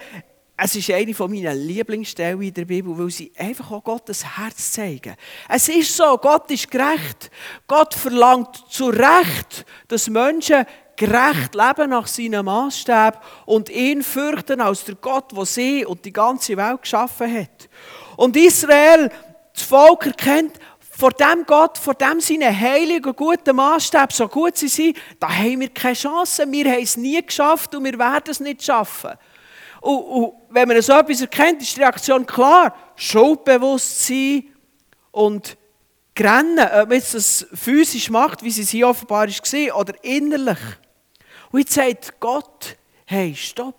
es 0.56 0.76
ist 0.76 0.90
eine 0.90 1.12
meiner 1.12 1.54
Lieblingsstellen 1.54 2.40
in 2.40 2.54
der 2.54 2.64
Bibel, 2.64 2.96
weil 2.96 3.10
sie 3.10 3.32
einfach 3.36 3.72
auch 3.72 3.82
Gottes 3.82 4.24
Herz 4.36 4.72
zeigen. 4.72 5.16
Es 5.48 5.68
ist 5.68 5.96
so, 5.96 6.16
Gott 6.18 6.48
ist 6.50 6.70
gerecht. 6.70 7.30
Gott 7.66 7.92
verlangt 7.92 8.64
zu 8.68 8.86
Recht, 8.86 9.66
dass 9.88 10.08
Menschen 10.08 10.64
gerecht 10.96 11.56
leben 11.56 11.90
nach 11.90 12.06
seinem 12.06 12.44
Maßstab 12.44 13.24
und 13.46 13.68
ihn 13.68 14.04
fürchten 14.04 14.60
als 14.60 14.84
der 14.84 14.94
Gott, 14.94 15.36
der 15.36 15.44
sie 15.44 15.84
und 15.84 16.04
die 16.04 16.12
ganze 16.12 16.56
Welt 16.56 16.82
geschaffen 16.82 17.36
hat. 17.36 17.68
Und 18.16 18.36
Israel, 18.36 19.10
das 19.52 19.64
Volk 19.64 20.06
erkennt, 20.06 20.60
vor 20.96 21.10
dem 21.10 21.44
Gott, 21.44 21.76
vor 21.78 21.94
dem 21.94 22.20
seine 22.20 22.56
heiligen, 22.56 23.16
guten 23.16 23.56
Maßstab, 23.56 24.12
so 24.12 24.28
gut 24.28 24.56
sie 24.56 24.68
sind, 24.68 24.96
da 25.18 25.28
haben 25.28 25.58
wir 25.58 25.70
keine 25.70 25.96
Chance. 25.96 26.44
Wir 26.48 26.70
haben 26.70 26.82
es 26.82 26.96
nie 26.96 27.20
geschafft 27.20 27.74
und 27.74 27.84
wir 27.84 27.98
werden 27.98 28.30
es 28.30 28.38
nicht 28.38 28.62
schaffen. 28.62 29.14
Und, 29.84 29.98
und 29.98 30.32
wenn 30.48 30.66
man 30.66 30.80
so 30.80 30.94
etwas 30.94 31.20
erkennt, 31.20 31.60
ist 31.60 31.76
die 31.76 31.80
Reaktion 31.80 32.24
klar. 32.24 32.74
Schuldbewusstsein 32.96 34.44
und 35.10 35.58
Grennen, 36.14 36.58
ob 36.58 36.88
man 36.88 37.02
das 37.12 37.46
physisch 37.52 38.08
macht, 38.08 38.42
wie 38.42 38.48
es 38.48 38.70
hier 38.70 38.88
offenbar 38.88 39.28
war, 39.28 39.78
oder 39.78 39.92
innerlich. 40.02 40.58
Und 41.50 41.60
jetzt 41.60 41.74
sagt 41.74 42.18
Gott, 42.18 42.76
hey, 43.04 43.34
stopp. 43.34 43.74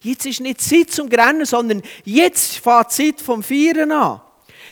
Jetzt 0.00 0.26
ist 0.26 0.40
nicht 0.40 0.60
Zeit 0.60 0.90
zum 0.90 1.08
Grennen, 1.08 1.44
sondern 1.44 1.82
jetzt 2.04 2.56
fängt 2.56 2.90
die 2.98 3.12
Zeit 3.12 3.20
vom 3.20 3.42
Feiern 3.42 3.92
an. 3.92 4.20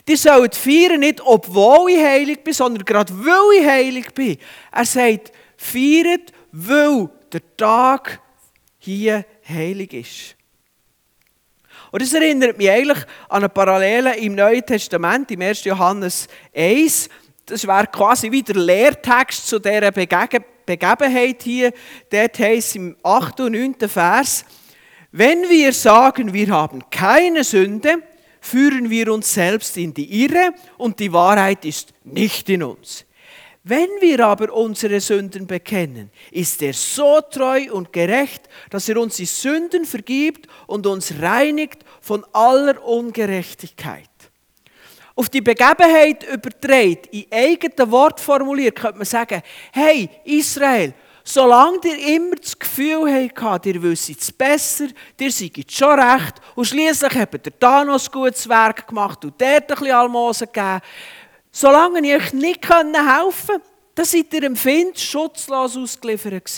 Die 0.09 0.17
sollen 0.17 0.51
feiern 0.51 1.01
nicht, 1.01 1.21
obwohl 1.21 1.91
ich 1.91 2.03
heilig 2.03 2.43
bin, 2.43 2.55
sondern 2.55 2.85
gerade 2.85 3.13
weil 3.25 3.61
ich 3.61 3.67
heilig 3.67 4.15
bin. 4.15 4.39
Er 4.73 4.85
sagt, 4.85 5.33
feiert, 5.57 6.33
weil 6.51 7.09
der 7.33 7.57
Tag 7.57 8.21
hier 8.79 9.25
heilig 9.49 9.93
ist. 9.93 10.36
Und 11.91 12.03
das 12.03 12.13
erinnert 12.13 12.59
mich 12.59 12.71
eigentlich 12.71 12.99
an 13.29 13.39
eine 13.39 13.49
Parallele 13.49 14.17
im 14.17 14.35
Neuen 14.35 14.65
Testament, 14.65 15.31
im 15.31 15.41
1. 15.41 15.65
Johannes 15.65 16.29
1. 16.55 17.09
Das 17.47 17.67
wäre 17.67 17.87
quasi 17.87 18.31
wie 18.31 18.43
der 18.43 18.57
Lehrtext 18.57 19.47
zu 19.47 19.59
dieser 19.59 19.93
Begebenheit 19.93 21.43
hier. 21.43 21.73
Dort 22.11 22.39
heißt 22.39 22.77
im 22.77 22.97
8. 23.03 23.41
und 23.41 23.53
9. 23.53 23.89
Vers, 23.89 24.45
wenn 25.13 25.49
wir 25.49 25.73
sagen, 25.73 26.33
wir 26.33 26.49
haben 26.49 26.83
keine 26.91 27.45
Sünde, 27.45 28.03
führen 28.41 28.91
wir 28.91 29.13
uns 29.13 29.33
selbst 29.33 29.77
in 29.77 29.95
die 29.95 30.25
Irre 30.25 30.53
und 30.77 31.01
die 31.01 31.13
Wahrheit 31.13 31.65
ist 31.65 31.95
nicht 32.05 32.49
in 32.49 32.63
uns. 32.63 33.05
Wenn 33.69 33.89
wir 33.99 34.25
aber 34.25 34.55
unsere 34.55 35.01
Sünden 35.01 35.45
bekennen, 35.45 36.13
ist 36.31 36.63
er 36.63 36.73
so 36.73 37.21
treu 37.21 37.67
und 37.73 37.93
gerecht, 37.93 38.49
dass 38.71 38.89
er 38.89 38.97
uns 38.97 39.17
die 39.17 39.27
Sünden 39.27 39.85
vergibt 39.85 40.47
und 40.69 40.87
uns 40.87 41.13
reinigt 41.21 41.85
von 42.01 42.25
aller 42.33 42.81
Ungerechtigkeit. 42.87 44.09
Auf 45.17 45.29
die 45.31 45.41
Begebenheit 45.41 46.23
überträgt, 46.33 47.13
in 47.13 47.27
eigenen 47.33 47.91
Wort 47.91 48.21
formuliert, 48.21 48.77
könnte 48.77 48.99
man 48.99 49.05
sagen, 49.05 49.43
hey 49.73 50.11
Israel, 50.23 50.95
solange 51.25 51.81
ihr 51.87 52.15
immer 52.15 52.37
das 52.37 52.57
Gefühl 52.57 53.29
habt, 53.35 53.67
ihr 53.67 53.83
wisst 53.83 54.11
es 54.11 54.31
besser, 54.31 54.87
ihr 55.19 55.33
seid 55.33 55.73
schon 55.73 55.99
recht 55.99 56.35
und 56.55 56.67
schließlich 56.67 57.17
habt 57.17 57.49
ihr 57.49 57.53
da 57.59 57.85
noch 57.85 58.01
ein 58.01 58.13
gutes 58.13 58.49
Werk 58.49 58.87
gemacht 58.87 59.25
und 59.25 59.35
dort 59.41 59.63
ein 59.63 59.67
bisschen 59.67 59.91
Almosen 59.91 60.47
gegeben, 60.53 60.83
Solange 61.59 62.07
ich 62.07 62.15
euch 62.15 62.33
nicht 62.35 62.69
helfen 62.69 62.93
konnte, 62.93 63.63
da 63.95 64.05
seid 64.05 64.31
ihr 64.35 64.43
im 64.43 64.57
Find 64.57 65.01
schutzlos 65.01 65.75
ausgeliefert. 65.75 66.53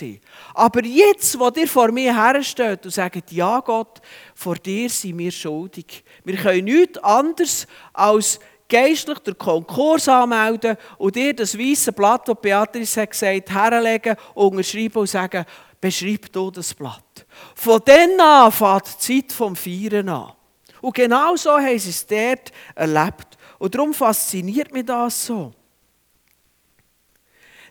Aber 0.55 0.85
jetzt, 0.85 1.38
wo 1.38 1.49
ihr 1.55 1.69
vor 1.69 1.93
mir 1.93 2.12
hersteht 2.12 2.85
und 2.85 2.90
sagt, 2.90 3.31
ja 3.31 3.61
Gott, 3.61 4.00
vor 4.35 4.57
dir 4.57 4.90
sind 4.90 5.17
wir 5.19 5.31
schuldig. 5.31 6.02
Wir 6.25 6.37
können 6.37 6.64
nichts 6.64 6.99
anderes 6.99 7.69
als 7.93 8.40
geistlich 8.69 9.21
den 9.21 9.38
Konkurs 9.38 10.09
anmelden 10.09 10.76
und 10.99 11.14
dir 11.14 11.33
das 11.33 11.57
weiße 11.57 11.93
Blatt, 11.93 12.26
das 12.26 12.40
Beatrice 12.43 13.02
hat 13.02 13.12
gesagt, 13.12 13.52
herlegen, 13.52 14.17
unterschreiben 14.35 14.99
und 14.99 15.07
sagen, 15.07 15.45
beschreib 15.81 16.33
du 16.33 16.50
das 16.50 16.75
Blatt. 16.75 17.25
Von 17.55 17.81
dann 17.85 18.21
an 18.21 18.50
fängt 18.50 19.00
die 19.00 19.23
Zeit 19.23 19.33
vom 19.33 19.55
Feiern 19.55 20.09
an. 20.09 20.33
Und 20.81 20.95
genau 20.95 21.37
so 21.37 21.52
haben 21.52 21.78
sie 21.78 21.90
es 21.90 22.05
dort 22.05 22.50
erlebt. 22.75 23.38
Und 23.59 23.75
darum 23.75 23.93
fasziniert 23.93 24.73
mich 24.73 24.85
das 24.85 25.27
so. 25.27 25.53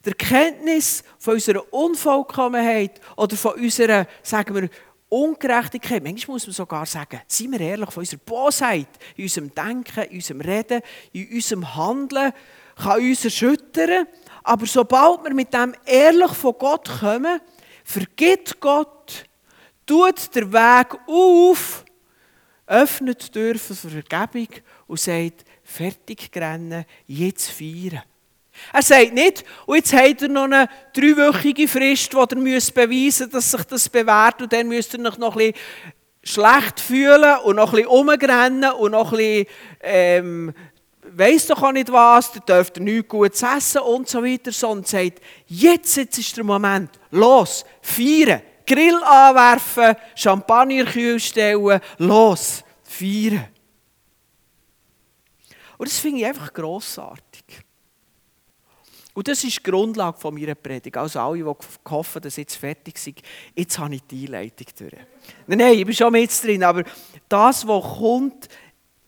Die 0.06 0.10
Erkenntnis 0.10 1.04
von 1.20 1.36
unserer 1.36 1.74
Unvollkommenheit 1.74 3.02
oder 3.16 3.36
von 3.36 3.54
unserer, 3.54 4.08
sagen 4.22 4.56
wir, 4.56 4.70
Ungerechtigkeit, 5.10 6.04
manchmal 6.04 6.36
muss 6.36 6.48
man 6.48 6.54
sogar 6.54 6.86
sagen, 6.86 7.22
seien 7.28 7.52
wir 7.54 7.62
ehrlich, 7.62 7.90
von 7.92 8.02
unserer 8.02 8.20
Bosheit, 8.20 8.90
in 9.16 9.24
unserem 9.24 9.56
Denken, 9.56 10.04
in 10.04 10.16
unserem 10.18 10.42
Reden, 10.42 10.82
in 11.14 11.32
unserem 11.32 11.76
Handeln, 11.76 12.34
kann 12.76 13.02
uns 13.02 13.24
erschüttern. 13.24 14.06
Aber 14.44 14.66
sobald 14.66 15.24
wir 15.24 15.34
mit 15.34 15.54
dem 15.54 15.74
ehrlich 15.86 16.32
von 16.32 16.56
Gott 16.60 16.90
kommen, 17.00 17.40
vergibt 17.86 18.60
Gott, 18.60 19.26
tut 19.86 20.36
der 20.36 20.52
Weg 20.52 20.98
auf, 21.08 21.86
öffnet 22.66 23.24
die 23.24 23.32
Tür 23.32 23.56
für 23.58 23.76
Vergebung 23.76 24.50
und 24.88 25.00
sagt, 25.00 25.46
fertig 25.68 26.32
rennen, 26.34 26.86
jetzt 27.08 27.52
feiern. 27.52 28.02
Er 28.74 28.82
sagt 28.82 29.14
nicht, 29.14 29.44
und 29.66 29.76
jetzt 29.76 29.94
habt 29.94 30.22
ihr 30.22 30.30
noch 30.30 30.46
eine 30.46 30.68
dreiwöchige 30.94 31.68
Frist, 31.68 32.16
wo 32.16 32.24
ihr 32.24 32.38
müsst 32.38 32.74
beweisen 32.74 33.30
dass 33.30 33.52
sich 33.52 33.64
das 33.66 33.90
bewährt 33.90 34.42
und 34.42 34.52
dann 34.52 34.68
müsst 34.68 34.94
ihr 34.96 35.06
euch 35.06 35.18
noch 35.18 35.36
ein 35.36 35.54
bisschen 35.54 35.62
schlecht 36.24 36.80
fühlen 36.80 37.38
und 37.44 37.58
noch 37.58 37.74
ein 37.74 37.84
bisschen 37.84 37.90
rumrennen 37.90 38.72
und 38.72 38.92
noch 38.92 39.12
ein 39.12 39.18
bisschen, 39.18 39.46
ähm, 39.82 40.54
weiss 41.04 41.48
doch 41.48 41.62
auch 41.62 41.72
nicht 41.72 41.92
was, 41.92 42.32
dann 42.32 42.46
dürft 42.48 42.78
ihr 42.78 42.84
nichts 42.84 43.10
Gutes 43.10 43.44
essen 43.44 43.82
und 43.82 44.10
so 44.10 44.24
weiter, 44.24 44.52
sondern 44.52 44.86
sagt, 44.86 45.22
jetzt, 45.48 45.96
jetzt 45.98 46.18
ist 46.18 46.36
der 46.36 46.44
Moment, 46.44 46.92
los, 47.12 47.64
feiern, 47.82 48.42
Grill 48.66 49.02
anwerfen, 49.04 49.96
Champagner 50.16 50.86
kühl 50.86 51.20
stellen, 51.20 51.80
los, 52.00 52.64
feiern. 52.84 53.48
Und 55.78 55.90
das 55.90 56.00
finde 56.00 56.22
ich 56.22 56.26
einfach 56.26 56.54
grossartig. 56.54 57.64
Und 59.14 59.28
das 59.28 59.44
ist 59.44 59.58
die 59.58 59.64
Grundlage 59.64 60.20
von 60.20 60.36
meiner 60.36 60.54
Predigt. 60.54 60.96
Also 60.96 61.20
alle, 61.20 61.40
die 61.40 61.90
hoffen, 61.90 62.22
dass 62.22 62.36
jetzt 62.36 62.56
fertig 62.56 63.00
sind, 63.00 63.20
jetzt 63.56 63.80
habe 63.80 63.96
ich 63.96 64.04
die 64.04 64.28
Einleitung 64.28 64.68
durch. 64.78 64.94
Nein, 65.48 65.58
nein, 65.58 65.74
ich 65.74 65.86
bin 65.86 65.96
schon 65.96 66.12
mit 66.12 66.44
drin, 66.44 66.64
aber 66.64 66.84
das, 67.28 67.68
was 67.68 67.98
kommt, 67.98 68.48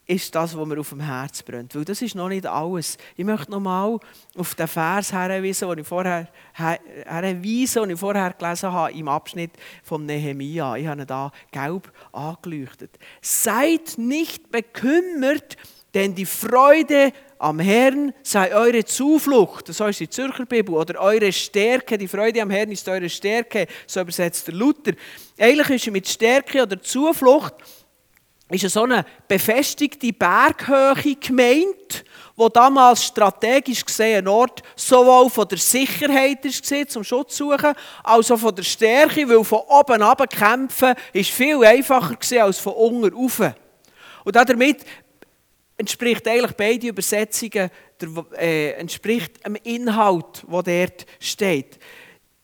ist 0.10 0.34
das, 0.34 0.58
was 0.58 0.66
mir 0.68 0.80
auf 0.80 0.90
dem 0.90 1.02
Herz 1.02 1.44
brennt. 1.44 1.76
Weil 1.76 1.86
das 1.86 2.02
ist 2.02 2.16
noch 2.16 2.30
nicht 2.30 2.48
alles. 2.48 2.98
Ich 3.16 3.24
möchte 3.24 3.52
noch 3.52 3.60
mal 3.60 4.00
auf 4.36 4.56
den 4.56 4.68
Vers 4.68 5.12
hinweisen, 5.12 5.70
den 5.70 5.78
ich 5.78 5.88
vorher, 5.88 6.28
hinweisen, 6.56 7.84
den 7.84 7.90
ich 7.92 8.00
vorher 8.00 8.34
gelesen 8.34 8.72
habe, 8.72 8.92
im 8.94 9.08
Abschnitt 9.08 9.52
von 9.84 10.08
Nehemia. 10.08 10.76
Ich 10.78 10.88
habe 10.88 11.02
ihn 11.02 11.08
da 11.08 11.32
gelb 11.52 11.94
angeleuchtet. 12.12 12.98
Seid 13.22 14.00
nicht 14.00 14.50
bekümmert, 14.50 15.58
denn 15.94 16.14
die 16.14 16.26
Freude 16.26 17.12
am 17.40 17.60
Herrn 17.60 18.14
sei 18.22 18.54
eure 18.54 18.84
Zuflucht. 18.84 19.70
Das 19.70 19.80
heißt 19.80 20.02
die 20.02 20.10
Zürcher 20.10 20.46
Bibel. 20.46 20.76
Oder 20.76 21.00
eure 21.00 21.32
Stärke. 21.32 21.98
Die 21.98 22.08
Freude 22.08 22.42
am 22.42 22.50
Herrn 22.50 22.72
ist 22.72 22.88
eure 22.88 23.10
Stärke. 23.10 23.66
So 23.88 24.02
übersetzt 24.02 24.48
der 24.48 24.56
Luther. 24.56 24.92
Eigentlich 25.38 25.88
ist 25.88 25.92
mit 25.92 26.08
Stärke 26.08 26.64
oder 26.64 26.82
Zuflucht 26.82 27.56
ist 28.50 28.70
so 28.70 28.84
eine 28.84 29.06
befestigte 29.28 30.12
Berghöhe 30.12 31.16
gemeint, 31.16 32.04
wo 32.36 32.50
damals 32.50 33.06
strategisch 33.06 33.86
gesehen 33.86 34.20
ein 34.20 34.28
Ort 34.28 34.64
sowohl 34.76 35.30
von 35.30 35.48
der 35.48 35.60
Sicherheit 35.60 36.44
war, 36.44 36.88
zum 36.88 37.04
Schutz 37.04 37.38
suchen, 37.38 37.74
als 38.04 38.32
auch 38.32 38.40
von 38.40 38.56
der 38.56 38.64
Stärke, 38.64 39.30
weil 39.30 39.44
von 39.44 39.60
oben 39.68 40.02
ab 40.02 40.28
kämpfen 40.30 40.96
ist 41.14 41.30
viel 41.30 41.64
einfacher 41.64 42.16
gewesen, 42.16 42.40
als 42.40 42.58
von 42.58 42.74
unten 42.74 43.14
rauf. 43.14 43.40
Und 44.24 44.36
damit 44.36 44.84
entspricht 45.80 46.28
eigentlich 46.28 46.56
beide 46.56 46.88
Übersetzungen 46.88 47.72
der, 48.02 48.26
äh, 48.38 48.72
entspricht 48.74 49.46
dem 49.46 49.56
Inhalt, 49.64 50.44
der 50.48 50.88
dort 50.88 51.06
steht. 51.20 51.80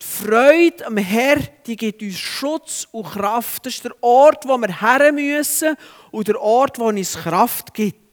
Die 0.01 0.05
Freude 0.05 0.85
am 0.85 0.97
Herr, 0.97 1.37
die 1.65 1.75
gibt 1.75 2.01
uns 2.01 2.17
Schutz 2.17 2.87
und 2.91 3.05
Kraft. 3.05 3.65
Das 3.65 3.75
ist 3.75 3.83
der 3.83 3.95
Ort, 4.01 4.47
wo 4.47 4.57
wir 4.57 4.81
her 4.81 5.11
müssen 5.11 5.75
und 6.11 6.27
der 6.27 6.41
Ort, 6.41 6.79
wo 6.79 6.87
uns 6.87 7.13
Kraft 7.15 7.73
gibt. 7.73 8.04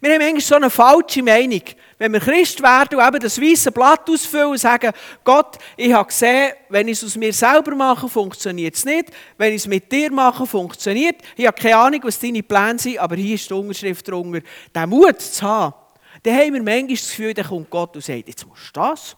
Wir 0.00 0.14
haben 0.14 0.22
eigentlich 0.22 0.46
so 0.46 0.56
eine 0.56 0.70
falsche 0.70 1.22
Meinung. 1.22 1.62
Wenn 1.98 2.12
wir 2.12 2.20
Christ 2.20 2.60
werden 2.62 2.98
und 2.98 3.06
eben 3.06 3.20
das 3.20 3.40
weiße 3.40 3.70
Blatt 3.72 4.08
ausfüllen 4.10 4.48
und 4.48 4.58
sagen, 4.58 4.92
Gott, 5.22 5.58
ich 5.76 5.92
habe 5.92 6.08
gesehen, 6.08 6.52
wenn 6.68 6.88
ich 6.88 6.98
es 6.98 7.04
aus 7.04 7.16
mir 7.16 7.32
selber 7.32 7.74
mache, 7.74 8.08
funktioniert 8.08 8.74
es 8.74 8.84
nicht. 8.84 9.10
Wenn 9.38 9.50
ich 9.50 9.62
es 9.62 9.66
mit 9.66 9.90
dir 9.90 10.10
mache, 10.10 10.46
funktioniert 10.46 11.16
Ich 11.36 11.46
habe 11.46 11.60
keine 11.60 11.76
Ahnung, 11.76 12.00
was 12.02 12.18
deine 12.18 12.42
Pläne 12.42 12.78
sind, 12.78 12.98
aber 12.98 13.16
hier 13.16 13.36
ist 13.36 13.48
die 13.48 13.54
Unterschrift 13.54 14.08
drunter. 14.08 14.40
Den 14.74 14.88
Mut 14.88 15.20
zu 15.20 15.42
haben, 15.42 15.74
dann 16.22 16.34
haben 16.34 16.54
wir 16.54 16.62
manchmal 16.62 16.88
das 16.88 17.08
Gefühl, 17.08 17.34
dann 17.34 17.46
kommt 17.46 17.70
Gott 17.70 17.94
und 17.94 18.04
sagt, 18.04 18.28
jetzt 18.28 18.46
musst 18.46 18.68
du 18.74 18.80
das, 18.80 19.16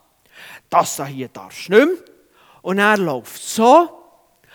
das 0.68 1.06
hier 1.06 1.28
darfst 1.28 1.68
du 1.68 1.72
nicht 1.72 1.86
mehr. 1.86 1.96
Und 2.62 2.78
er 2.78 2.96
läuft 2.98 3.42
so. 3.42 3.88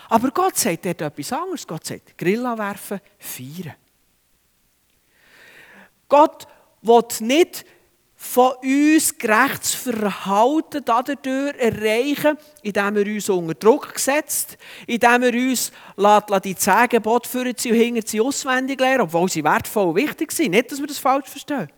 Aber 0.10 0.32
Gott 0.32 0.58
sagt 0.58 0.86
dort 0.86 1.02
etwas 1.02 1.32
anderes. 1.32 1.66
Gott 1.66 1.86
sagt, 1.86 2.18
Grill 2.18 2.44
werfen, 2.44 3.00
feiern. 3.18 3.76
Gott 6.12 6.46
will 6.82 7.06
nicht 7.22 7.66
von 8.16 8.52
uns 8.62 9.18
gerechtes 9.18 9.74
Verhalten 9.74 10.84
dadurch 10.84 11.58
erreichen, 11.58 12.38
indem 12.62 12.98
er 12.98 13.06
uns 13.06 13.30
unter 13.30 13.54
Druck 13.54 13.98
setzt, 13.98 14.58
indem 14.88 15.24
er 15.24 15.34
uns 15.34 15.72
die 16.44 16.56
zehn 16.56 16.90
Gebote 16.90 17.30
führen 17.30 17.48
und 17.48 17.62
hinter 17.62 18.06
sie 18.06 18.20
auswendig 18.20 18.80
lernen, 18.82 19.04
obwohl 19.04 19.30
sie 19.30 19.44
wertvoll 19.44 19.88
und 19.88 19.96
wichtig 19.96 20.34
sind. 20.34 20.52
Nicht, 20.52 20.70
dass 20.72 20.82
wir 20.82 20.88
das 20.88 21.00
falsch 21.00 21.30
verstehen. 21.30 21.70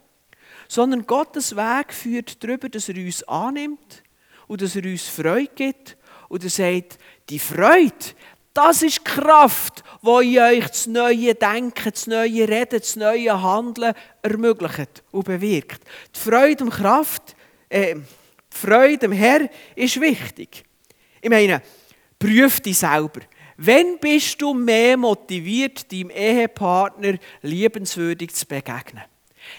Sondern 0.68 1.06
Gottes 1.06 1.56
Weg 1.56 1.94
führt 1.94 2.44
darüber, 2.44 2.70
dass 2.70 2.90
er 2.90 2.96
uns 2.96 3.24
annimmt 3.24 4.02
und 4.48 4.64
dass 4.64 4.76
er 4.76 4.84
uns 4.84 5.08
Freude 5.08 5.52
gibt 5.54 5.96
und 6.28 6.44
er 6.44 6.50
sagt, 6.50 6.98
die 7.30 7.38
Freude, 7.38 7.94
das 8.54 8.84
ist 8.84 9.00
die 9.00 9.04
Kraft, 9.04 9.84
die 10.02 10.40
euch 10.40 10.68
das 10.68 10.88
neue 10.88 11.34
Denken, 11.34 11.92
das 11.92 12.08
neue 12.08 12.48
Reden, 12.48 12.80
das 12.80 12.96
neue 12.96 13.42
Handeln 13.42 13.94
ermöglicht 14.22 15.04
und 15.12 15.26
bewirkt. 15.26 15.82
Die 16.16 16.20
Freude 16.20 16.64
und 16.64 16.70
Kraft, 16.70 17.36
äh, 17.70 17.96
die 17.96 18.02
Freude 18.50 19.08
am 19.08 19.12
Herr 19.12 19.50
ist 19.76 20.00
wichtig. 20.00 20.64
Ich 21.22 21.30
meine, 21.30 21.62
prüf 22.20 22.60
dich 22.62 22.78
selber. 22.78 23.22
Wenn 23.58 23.98
bist 23.98 24.42
du 24.42 24.54
mehr 24.54 24.98
motiviert, 24.98 25.92
deinem 25.92 26.10
Ehepartner 26.10 27.18
liebenswürdig 27.42 28.34
zu 28.34 28.46
begegnen? 28.46 29.04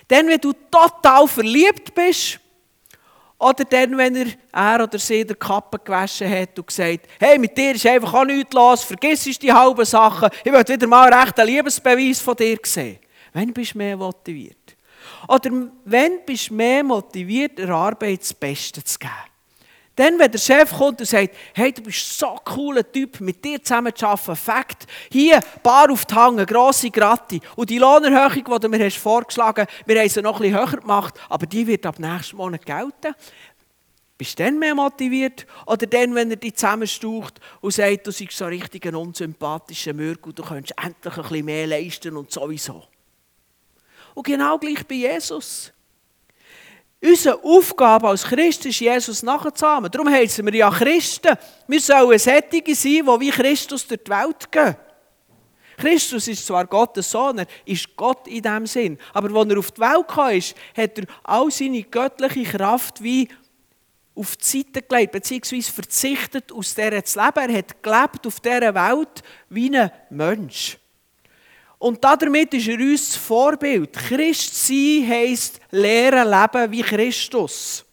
Denn 0.08 0.28
wenn 0.28 0.40
du 0.40 0.52
total 0.70 1.26
verliebt 1.28 1.94
bist, 1.94 2.40
oder 3.38 3.64
dann, 3.64 3.96
wenn 3.98 4.16
er, 4.16 4.26
er 4.52 4.84
oder 4.84 4.98
sie 4.98 5.24
der 5.24 5.36
Kappe 5.36 5.78
gewaschen 5.78 6.30
hat 6.30 6.58
und 6.58 6.66
gesagt 6.66 7.06
hey, 7.18 7.38
mit 7.38 7.56
dir 7.56 7.74
ist 7.74 7.86
einfach 7.86 8.14
auch 8.14 8.24
nichts 8.24 8.52
los, 8.52 8.84
vergiss 8.84 9.24
die 9.38 9.52
halben 9.52 9.84
Sachen, 9.84 10.30
ich 10.44 10.52
will 10.52 10.66
wieder 10.66 10.86
mal 10.86 11.12
einen 11.12 11.46
Liebesbeweis 11.46 12.20
von 12.20 12.36
dir 12.36 12.58
sehen. 12.62 12.98
Wenn 13.32 13.52
bist 13.52 13.74
du 13.74 13.78
mehr 13.78 13.96
motiviert? 13.96 14.76
Oder 15.28 15.50
wenn 15.84 16.24
bist 16.24 16.50
du 16.50 16.54
mehr 16.54 16.84
motiviert, 16.84 17.58
der 17.58 17.70
Arbeit 17.70 18.20
das 18.20 18.32
Beste 18.32 18.82
zu 18.84 18.98
geben? 18.98 19.33
Dann, 19.96 20.18
wenn 20.18 20.30
der 20.30 20.38
Chef 20.38 20.72
kommt 20.72 21.00
und 21.00 21.06
sagt, 21.06 21.34
hey, 21.54 21.72
du 21.72 21.82
bist 21.82 22.18
so 22.18 22.32
ein 22.32 22.38
cooler 22.44 22.90
Typ, 22.90 23.20
mit 23.20 23.44
dir 23.44 23.62
zusammen 23.62 23.94
zu 23.94 24.06
arbeiten, 24.06 24.34
Fakt, 24.34 24.86
hier, 25.10 25.40
Bar 25.62 25.90
auf 25.90 26.04
die 26.04 26.14
Hange, 26.14 26.46
grosse 26.46 26.90
Gratti. 26.90 27.40
Und 27.54 27.70
die 27.70 27.78
Lohnerhöhung, 27.78 28.44
die 28.44 28.60
du 28.60 28.68
mir 28.68 28.84
hast 28.84 28.98
vorgeschlagen 28.98 29.66
hast, 29.68 29.86
wir 29.86 30.00
haben 30.00 30.08
sie 30.08 30.22
noch 30.22 30.40
bisschen 30.40 30.58
höher 30.58 30.80
gemacht, 30.80 31.14
aber 31.28 31.46
die 31.46 31.66
wird 31.66 31.86
ab 31.86 32.00
nächsten 32.00 32.36
Monat 32.36 32.66
gelten. 32.66 33.14
Bist 34.18 34.38
du 34.38 34.44
dann 34.44 34.58
mehr 34.58 34.74
motiviert? 34.74 35.46
Oder 35.66 35.86
dann, 35.86 36.14
wenn 36.14 36.30
er 36.30 36.36
dich 36.36 36.54
zusammenstaucht 36.54 37.40
und 37.60 37.72
sagt, 37.72 38.06
du 38.06 38.10
seist 38.10 38.32
so 38.32 38.46
richtig 38.46 38.86
ein 38.86 38.94
unsympathischer 38.94 39.92
Mürk 39.92 40.26
und 40.26 40.38
du 40.38 40.42
könntest 40.42 40.74
endlich 40.82 41.16
ein 41.16 41.22
bisschen 41.22 41.44
mehr 41.44 41.66
leisten 41.66 42.16
und 42.16 42.30
sowieso. 42.30 42.84
Und 44.14 44.26
genau 44.26 44.58
gleich 44.58 44.86
bei 44.86 44.94
Jesus. 44.94 45.73
Unsere 47.04 47.44
Aufgabe 47.44 48.08
als 48.08 48.24
Christen 48.24 48.68
ist, 48.68 48.80
Jesus 48.80 49.22
nachzuahmen. 49.22 49.90
Darum 49.90 50.08
heißen 50.08 50.44
wir 50.46 50.54
ja 50.54 50.70
Christen. 50.70 51.36
Wir 51.68 51.80
sollen 51.80 52.18
Sättige 52.18 52.74
sein, 52.74 53.04
die 53.04 53.20
wie 53.20 53.30
Christus 53.30 53.86
durch 53.86 54.04
die 54.04 54.10
Welt 54.10 54.50
gehen. 54.50 54.74
Christus 55.76 56.28
ist 56.28 56.46
zwar 56.46 56.66
Gottes 56.66 57.10
Sohn, 57.10 57.40
er 57.40 57.46
ist 57.66 57.94
Gott 57.94 58.26
in 58.26 58.42
dem 58.42 58.66
Sinn. 58.66 58.96
Aber 59.12 59.28
als 59.36 59.50
er 59.50 59.58
auf 59.58 59.70
die 59.72 59.80
Welt 59.82 60.08
kam, 60.08 60.82
hat 60.82 60.98
er 60.98 61.04
all 61.24 61.50
seine 61.50 61.82
göttliche 61.82 62.56
Kraft 62.56 63.02
wie 63.02 63.28
auf 64.14 64.36
die 64.36 64.44
Seite 64.44 64.80
gelegt, 64.80 65.12
beziehungsweise 65.12 65.72
verzichtet, 65.72 66.52
aus 66.52 66.74
dieser 66.74 67.04
zu 67.04 67.18
leben. 67.18 67.50
Er 67.50 67.58
hat 67.58 67.82
gelebt 67.82 68.26
auf 68.26 68.40
dieser 68.40 68.74
Welt 68.74 69.22
wie 69.50 69.76
ein 69.76 69.90
Mensch. 70.08 70.78
Und 71.84 72.02
damit 72.02 72.54
ist 72.54 72.66
er 72.66 72.78
uns 72.78 73.14
Vorbild. 73.14 73.92
Christ 73.92 74.54
sein 74.54 75.06
heisst 75.06 75.60
lehren, 75.70 76.30
leben 76.30 76.72
wie 76.72 76.80
Christus. 76.80 77.84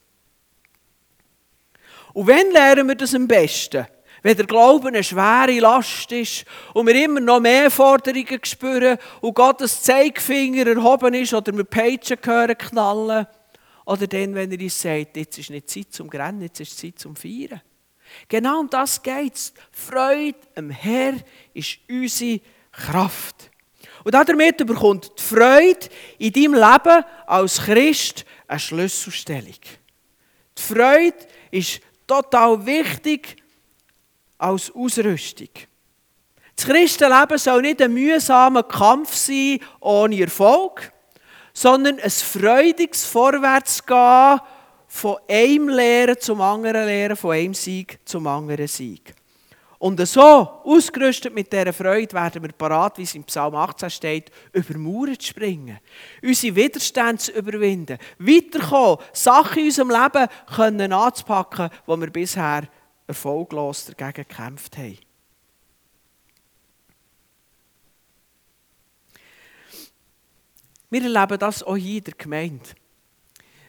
Und 2.14 2.26
wenn 2.26 2.52
lernen 2.52 2.88
wir 2.88 2.96
das 2.96 3.14
am 3.14 3.28
besten? 3.28 3.86
Wenn 4.22 4.38
der 4.38 4.46
Glauben 4.46 4.88
eine 4.88 5.04
schwere 5.04 5.60
Last 5.60 6.10
ist 6.14 6.46
und 6.74 6.88
wir 6.88 7.04
immer 7.04 7.20
noch 7.20 7.42
mehr 7.42 7.70
Forderungen 7.70 8.40
spüren 8.46 8.98
und 9.20 9.34
Gottes 9.34 9.84
Zeigefinger 9.84 10.68
erhoben 10.68 11.14
ist 11.14 11.34
oder 11.34 11.52
wir 11.52 11.66
Peitschen 11.66 12.18
hören 12.24 12.58
knallen. 12.58 13.28
Oder 13.86 14.08
dann, 14.08 14.36
wenn 14.36 14.54
er 14.54 14.60
uns 14.62 14.82
sagt, 14.82 15.18
jetzt 15.18 15.38
ist 15.38 15.50
nicht 15.50 15.70
Zeit 15.70 15.92
zum 15.92 16.10
Grennen, 16.10 16.44
jetzt 16.44 16.62
ist 16.62 16.80
Zeit 16.80 16.98
zum 16.98 17.18
Feiern. 17.18 17.62
Genau 18.30 18.62
um 18.62 18.70
das 18.70 19.04
geht 19.04 19.36
es. 19.36 19.54
Freude 19.70 20.40
am 20.56 20.70
Herr 20.70 21.16
ist 21.54 21.78
unsere 21.90 22.40
Kraft. 22.72 23.51
Und 24.04 24.14
damit 24.14 24.58
bekommt 24.66 25.12
die 25.18 25.22
Freude 25.22 25.88
in 26.18 26.34
deinem 26.34 26.54
Leben 26.56 27.04
als 27.28 27.62
Christ 27.62 28.26
eine 28.48 28.60
Schlüsselstellung. 28.60 29.60
Die 30.58 30.62
Freude 30.62 31.18
ist 31.52 31.82
total 32.08 32.66
wichtig 32.66 33.38
als 34.38 34.74
Ausrüstung. 34.74 35.50
Das 36.56 36.66
Christenleben 36.66 37.38
soll 37.38 37.62
nicht 37.62 37.82
ein 37.82 37.94
mühsamer 37.94 38.64
Kampf 38.64 39.16
sein 39.16 39.60
ohne 39.80 40.22
Erfolg, 40.22 40.92
sondern 41.54 42.00
ein 42.00 42.10
freudiges 42.10 43.06
Vorwärtsgehen 43.06 44.40
von 44.88 45.18
einem 45.28 45.70
Lehren 45.70 46.20
zum 46.20 46.42
anderen 46.42 46.86
Lehren, 46.86 47.16
von 47.16 47.32
einem 47.32 47.54
Sieg 47.54 48.00
zum 48.06 48.28
anderen 48.28 48.68
Sieg. 48.68 49.16
Und 49.82 50.00
so, 50.08 50.22
ausgerüstet 50.22 51.34
mit 51.34 51.52
dieser 51.52 51.74
Freude, 51.74 52.14
werden 52.14 52.44
wir 52.44 52.52
parat, 52.52 53.00
wie 53.00 53.02
es 53.02 53.16
im 53.16 53.24
Psalm 53.24 53.56
18 53.56 53.90
steht, 53.90 54.32
über 54.54 54.78
Mauern 54.78 55.18
zu 55.20 55.26
springen, 55.26 55.80
unsere 56.22 56.56
Widerstände 56.56 57.18
zu 57.18 57.32
überwinden, 57.32 57.98
weiterkommen, 58.20 59.04
Sachen 59.12 59.58
in 59.58 59.66
unserem 59.66 59.90
Leben 59.90 60.28
können 60.56 60.94
anzupacken, 60.94 61.72
wo 61.88 62.00
wir 62.00 62.12
bisher 62.12 62.70
erfolglos 63.08 63.86
dagegen 63.86 64.28
gekämpft 64.28 64.78
haben. 64.78 65.00
Wir 70.92 71.02
erleben 71.02 71.40
das 71.40 71.64
auch 71.64 71.76
hier 71.76 71.98
in 71.98 72.04
der 72.04 72.14
Gemeinde. 72.14 72.70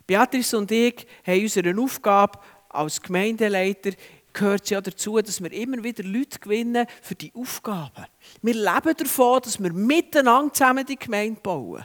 Beatrice 0.07 0.59
und 0.59 0.71
ich 0.71 1.07
haben 1.27 1.41
unsere 1.41 1.81
Aufgabe 1.81 2.39
als 2.69 3.01
Gemeindeleiter 3.01 3.93
gehört 4.33 4.71
ja 4.71 4.81
dazu, 4.81 5.21
dass 5.21 5.43
wir 5.43 5.53
immer 5.53 5.83
wieder 5.83 6.05
Leute 6.05 6.39
gewinnen 6.39 6.87
für 7.01 7.15
die 7.15 7.33
Aufgaben. 7.35 8.07
Wir 8.41 8.55
leben 8.55 8.97
davon, 8.97 9.41
dass 9.43 9.63
wir 9.63 9.73
miteinander 9.73 10.53
zusammen 10.53 10.87
die 10.87 10.99
Gemeinde 10.99 11.41
bauen. 11.41 11.85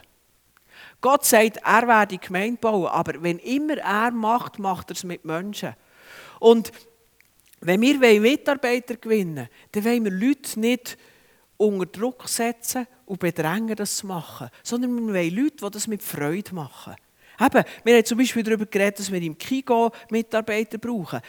Gott 1.00 1.24
sagt, 1.24 1.58
er 1.58 1.86
werde 1.86 2.16
die 2.16 2.26
Gemeinde 2.26 2.58
bauen, 2.60 2.86
aber 2.86 3.22
wenn 3.22 3.38
immer 3.38 3.78
er 3.78 4.10
macht, 4.10 4.58
macht 4.58 4.90
er 4.90 4.96
es 4.96 5.04
mit 5.04 5.24
Menschen. 5.24 5.74
Und 6.40 6.72
wenn 7.60 7.80
wir 7.80 8.20
Mitarbeiter 8.20 8.96
gewinnen 8.96 9.36
wollen, 9.36 9.48
dann 9.72 9.84
wollen 9.84 10.04
wir 10.04 10.12
Leute 10.12 10.60
nicht 10.60 10.96
unter 11.56 11.86
Druck 11.86 12.28
setzen 12.28 12.86
und 13.04 13.18
bedrängen, 13.18 13.74
das 13.74 13.96
zu 13.96 14.06
machen, 14.06 14.48
sondern 14.62 14.94
wir 14.94 15.14
wollen 15.14 15.34
Leute, 15.34 15.56
die 15.64 15.70
das 15.70 15.86
mit 15.86 16.02
Freude 16.02 16.54
machen. 16.54 16.94
Eben, 17.40 17.64
wir 17.84 17.96
haben 17.96 18.04
zum 18.04 18.18
Beispiel 18.18 18.42
darüber 18.42 18.66
geredet, 18.66 18.98
dass 18.98 19.12
wir 19.12 19.22
im 19.22 19.38
Kigo 19.38 19.92
Mitarbeiter 20.10 20.78
brauchen. 20.78 21.20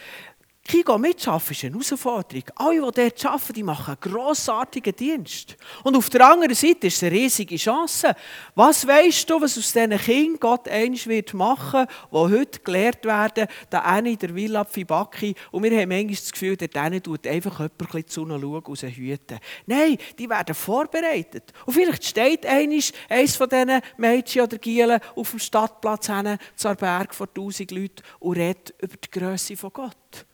Kigo 0.70 0.96
mitschaffen 0.98 1.50
ist 1.50 1.64
eine 1.64 1.72
Herausforderung. 1.72 2.44
Alle, 2.54 2.76
die 2.76 3.00
dort 3.00 3.26
arbeiten, 3.26 3.52
die 3.54 3.62
machen 3.64 3.96
einen 4.00 4.12
grossartigen 4.12 4.94
Dienst. 4.94 5.56
Und 5.82 5.96
auf 5.96 6.08
der 6.10 6.24
anderen 6.24 6.54
Seite 6.54 6.86
ist 6.86 6.98
es 6.98 7.02
eine 7.02 7.10
riesige 7.10 7.56
Chance. 7.56 8.14
Was 8.54 8.86
weißt 8.86 9.28
du, 9.28 9.40
was 9.40 9.58
aus 9.58 9.72
diesen 9.72 9.98
Kindern 9.98 10.38
Gott 10.38 10.68
eins 10.68 11.08
wird 11.08 11.34
machen, 11.34 11.88
die 12.12 12.16
heute 12.16 12.60
gelehrt 12.60 13.04
werden, 13.04 13.48
der 13.72 13.84
eine 13.84 14.16
der 14.16 14.32
Villa 14.32 14.64
Fibaki. 14.64 15.34
Und 15.50 15.64
wir 15.64 15.72
haben 15.72 15.88
manchmal 15.88 16.14
das 16.14 16.30
Gefühl, 16.30 16.56
der 16.56 16.80
eine 16.80 17.02
tut 17.02 17.26
einfach 17.26 17.58
jemand 17.58 18.08
zu 18.08 18.22
ihnen 18.22 18.40
schauen 18.40 18.62
und 18.62 18.78
sie 18.78 18.90
hüten. 18.90 19.40
Nein, 19.66 19.98
die 20.20 20.30
werden 20.30 20.54
vorbereitet. 20.54 21.52
Und 21.66 21.72
vielleicht 21.72 22.04
steht 22.04 22.46
eines, 22.46 22.92
eines 23.08 23.34
von 23.34 23.48
diesen 23.48 23.80
Mädchen 23.96 24.42
oder 24.42 24.58
Gielen 24.58 25.00
auf 25.16 25.30
dem 25.30 25.40
Stadtplatz 25.40 26.06
hin, 26.06 26.38
zu 26.54 26.72
Berg 26.76 27.12
vor 27.12 27.34
tausend 27.34 27.72
Leuten 27.72 28.04
und 28.20 28.36
redet 28.36 28.72
über 28.80 28.96
die 28.96 29.10
Größe 29.10 29.56
von 29.56 29.72
Gott. 29.72 30.29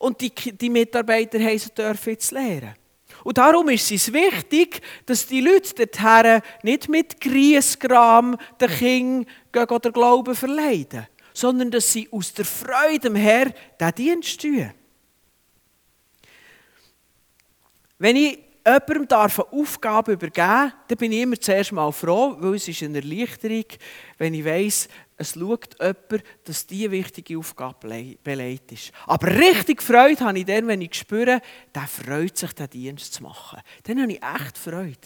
Und 0.00 0.18
die, 0.22 0.30
die 0.30 0.70
Mitarbeiter 0.70 1.38
haben 1.38 1.58
sie 1.58 1.74
dürfen 1.74 2.10
jetzt 2.10 2.32
lernen. 2.32 2.74
Und 3.22 3.36
darum 3.36 3.68
ist 3.68 3.92
es 3.92 4.10
wichtig, 4.10 4.80
dass 5.04 5.26
die 5.26 5.42
Leute 5.42 5.86
dorthin 5.86 6.40
nicht 6.62 6.88
mit 6.88 7.20
Griesgram 7.20 8.38
den 8.58 8.70
Kindern 8.70 9.26
oder 9.68 9.92
Glauben 9.92 10.34
verleiden, 10.34 11.06
sondern 11.34 11.70
dass 11.70 11.92
sie 11.92 12.08
aus 12.10 12.32
der 12.32 12.46
Freude 12.46 13.14
Herrn 13.14 13.52
diesen 13.78 13.94
Dienst 13.94 14.40
tun. 14.40 14.70
Wenn 17.98 18.16
ich 18.16 18.38
jemandem 18.66 19.06
darf 19.06 19.38
eine 19.38 19.52
Aufgabe 19.52 20.12
übergeben 20.12 20.72
dann 20.88 20.98
bin 20.98 21.12
ich 21.12 21.20
immer 21.20 21.38
zuerst 21.38 21.72
mal 21.72 21.92
froh, 21.92 22.36
weil 22.38 22.54
es 22.54 22.68
ist 22.68 22.82
eine 22.82 22.98
Erleichterung, 22.98 23.66
wenn 24.16 24.32
ich 24.32 24.46
weiss, 24.46 24.88
es 25.20 25.34
schaut 25.34 25.76
jemand, 25.78 26.24
dass 26.44 26.66
diese 26.66 26.90
wichtige 26.90 27.36
Aufgabe 27.38 28.16
beleidigt 28.24 28.72
ist. 28.72 28.92
Aber 29.06 29.26
richtig 29.26 29.82
Freude 29.82 30.24
habe 30.24 30.38
ich 30.38 30.46
dann, 30.46 30.66
wenn 30.66 30.80
ich 30.80 30.94
spüre, 30.94 31.42
der 31.74 31.86
freut 31.86 32.38
sich, 32.38 32.52
den 32.54 32.70
Dienst 32.70 33.12
zu 33.12 33.22
machen. 33.22 33.60
Dann 33.84 34.00
habe 34.00 34.12
ich 34.12 34.22
echt 34.22 34.56
Freude. 34.56 34.96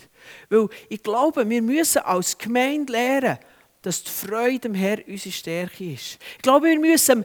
Weil 0.50 0.68
ich 0.88 1.03
glaube, 1.03 1.48
wir 1.48 1.61
müssen 1.61 2.03
als 2.03 2.38
Gemeinde 2.38 2.92
lernen, 2.92 3.38
dass 3.83 4.05
die 4.05 4.11
Freude 4.11 4.68
am 4.68 4.74
Herrn 4.74 5.03
unsere 5.09 5.33
Stärke 5.33 5.92
ist. 5.92 6.18
Ich 6.37 6.42
glaube, 6.42 6.68
wir 6.68 6.79
müssen, 6.79 7.24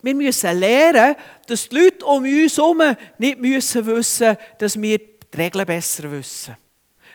wir 0.00 0.14
müssen 0.14 0.58
lernen, 0.58 1.16
dass 1.46 1.68
die 1.68 1.76
Leute 1.76 2.06
um 2.06 2.24
uns 2.24 2.56
herum 2.56 2.80
nicht 3.18 3.38
müssen 3.38 3.84
wissen 3.84 4.36
dass 4.58 4.80
wir 4.80 4.98
die 4.98 5.36
Regeln 5.36 5.66
besser 5.66 6.10
wissen. 6.10 6.56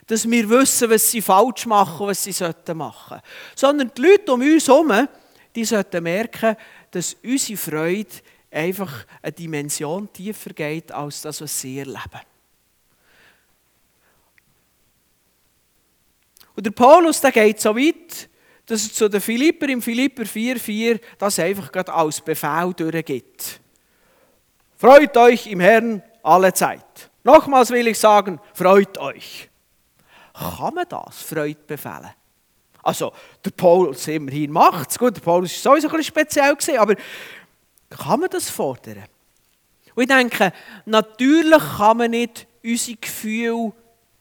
Dass 0.08 0.30
wir 0.30 0.50
wissen, 0.50 0.90
was 0.90 1.10
sie 1.10 1.22
falsch 1.22 1.66
machen, 1.66 2.08
was 2.08 2.24
sie 2.24 2.32
machen 2.74 3.10
sollten. 3.10 3.22
Sondern 3.56 3.92
die 3.96 4.02
Leute 4.02 4.34
um 4.34 4.42
uns 4.42 4.68
herum, 4.68 5.08
die 5.56 5.66
sollten 5.66 6.04
merken, 6.04 6.56
dass 6.92 7.16
unsere 7.24 7.58
Freude 7.58 8.10
einfach 8.52 9.06
eine 9.22 9.32
Dimension 9.32 10.12
tiefer 10.12 10.52
geht, 10.52 10.92
als 10.92 11.22
das, 11.22 11.42
was 11.42 11.60
sie 11.60 11.80
erleben. 11.80 12.22
Und 16.56 16.66
der 16.66 16.72
Paulus 16.72 17.20
der 17.20 17.32
geht 17.32 17.60
so 17.60 17.76
weit, 17.76 18.30
dass 18.66 18.88
er 18.88 18.94
zu 18.94 19.10
den 19.10 19.22
Philipper 19.22 19.68
im 19.68 19.82
Philipper 19.82 20.24
4,4 20.24 21.00
das 21.18 21.40
einfach 21.40 21.72
gerade 21.72 21.94
als 21.94 22.22
Befehl 22.22 22.74
durchgibt. 22.74 23.60
Freut 24.78 25.16
euch 25.18 25.48
im 25.48 25.60
Herrn 25.60 26.02
alle 26.24 26.54
Zeit. 26.54 27.12
Nochmals 27.24 27.72
will 27.72 27.88
ich 27.88 28.00
sagen, 28.00 28.40
freut 28.54 28.98
euch. 28.98 29.50
Kann 30.38 30.74
man 30.74 30.86
das, 30.90 31.22
Freude 31.22 31.60
befehlen? 31.66 32.12
Also, 32.84 33.14
der 33.44 33.52
Paulus 33.52 34.08
immerhin 34.08 34.52
macht 34.52 34.92
es. 34.92 35.00
Gut, 35.00 35.16
der 35.16 35.22
Paulus 35.22 35.66
war 35.66 35.74
sowieso 35.74 35.88
ein 35.88 35.98
bisschen 35.98 36.04
speziell, 36.04 36.78
aber 36.78 36.96
kann 37.90 38.20
man 38.20 38.30
das 38.30 38.50
fordern? 38.50 39.06
Und 39.96 40.04
ich 40.04 40.10
denke, 40.10 40.52
natürlich 40.86 41.64
kann 41.78 41.98
man 41.98 42.12
nicht 42.12 42.46
unsere 42.64 42.98
Gefühle 42.98 43.72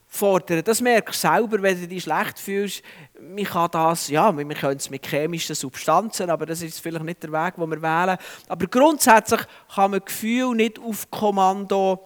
fordern. 0.07 0.62
Das 0.64 0.81
merkst 0.81 1.24
du 1.24 1.29
selber, 1.29 1.61
wenn 1.61 1.81
du 1.81 1.88
dich 1.88 2.05
schlecht 2.05 2.38
fühlst. 2.38 2.83
Man 3.20 3.44
kann 3.44 3.70
das, 3.72 4.09
ja, 4.09 4.37
wir 4.37 4.46
können 4.55 4.77
es 4.77 4.88
mit 4.88 5.07
chemischen 5.07 5.57
Substanzen, 5.57 6.31
aber 6.31 6.46
das 6.46 6.62
ist 6.62 6.81
vielleicht 6.81 7.05
nicht 7.05 7.22
der 7.22 7.33
Weg, 7.33 7.57
den 7.57 7.70
wir 7.70 7.83
wählen. 7.83 8.16
Aber 8.48 8.66
grundsätzlich 8.68 9.40
kann 9.74 9.90
man 9.90 10.05
Gefühle 10.05 10.55
nicht 10.55 10.79
auf 10.79 11.11
Kommando 11.11 12.00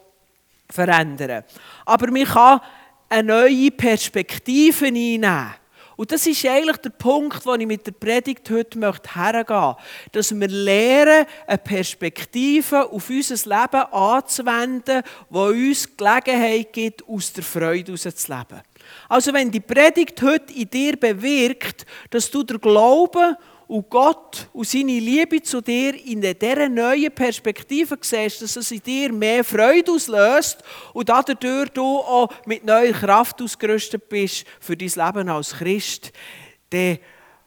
verändern. 0.71 1.45
Aber 1.85 2.11
man 2.11 2.25
kann 2.25 2.61
eine 3.09 3.29
neue 3.29 3.71
Perspektive 3.71 4.87
einnehmen. 4.87 5.55
Und 5.99 6.13
das 6.13 6.29
ist 6.29 6.47
eigentlich 6.47 6.77
der 6.77 6.91
Punkt, 6.91 7.45
wo 7.45 7.55
ich 7.55 7.67
mit 7.67 7.85
der 7.85 7.91
Predigt 7.91 8.49
heute 8.51 8.79
möchte 8.79 9.17
hergehen. 9.17 9.75
Dass 10.13 10.33
wir 10.33 10.47
lernen, 10.47 11.27
eine 11.45 11.59
Perspektive 11.59 12.89
auf 12.89 13.11
unser 13.11 13.35
Leben 13.35 13.93
anzuwenden, 13.93 15.03
die 15.29 15.37
uns 15.37 15.97
Gelegenheit 15.97 16.73
gibt, 16.73 17.09
aus 17.09 17.33
der 17.33 17.43
Freude 17.43 17.97
herauszuleben. 17.97 18.63
Also 19.09 19.33
wenn 19.33 19.51
die 19.51 19.59
Predigt 19.59 20.23
heute 20.23 20.53
in 20.53 20.71
dir 20.71 20.97
bewirkt, 20.97 21.85
dass 22.11 22.31
du 22.31 22.45
der 22.45 22.61
Glauben 22.61 23.35
und 23.69 23.91
Gott 23.91 24.49
und 24.55 24.67
seine 24.67 24.99
Liebe 24.99 25.43
zu 25.43 25.61
dir 25.61 25.95
in 26.07 26.23
dieser 26.23 26.69
neuen 26.71 27.15
Perspektive 27.15 27.99
siehst, 28.01 28.41
dass 28.41 28.57
es 28.57 28.71
in 28.73 28.83
dir 28.83 29.13
mehr 29.13 29.45
Freude 29.45 29.93
auslöst 29.93 30.65
und 30.95 31.09
dadurch 31.09 31.69
du 31.71 31.99
auch 31.99 32.29
mit 32.47 32.65
neuer 32.65 32.93
Kraft 32.93 33.41
ausgerüstet 33.43 34.09
bist 34.09 34.47
für 34.59 34.77
dein 34.77 34.89
Leben 34.89 35.29
als 35.29 35.51
Christ, 35.51 36.13
dann 36.71 36.99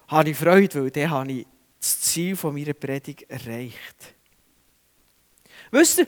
habe 0.07 0.29
ich 0.29 0.37
Freude, 0.37 0.83
weil 0.83 0.91
dann 0.91 1.09
habe 1.09 1.31
ich 1.31 1.47
das 1.79 2.01
Ziel 2.01 2.37
meiner 2.43 2.73
Predigt 2.73 3.23
erreicht. 3.27 4.15
Wisst 5.71 5.99
ihr, 5.99 6.07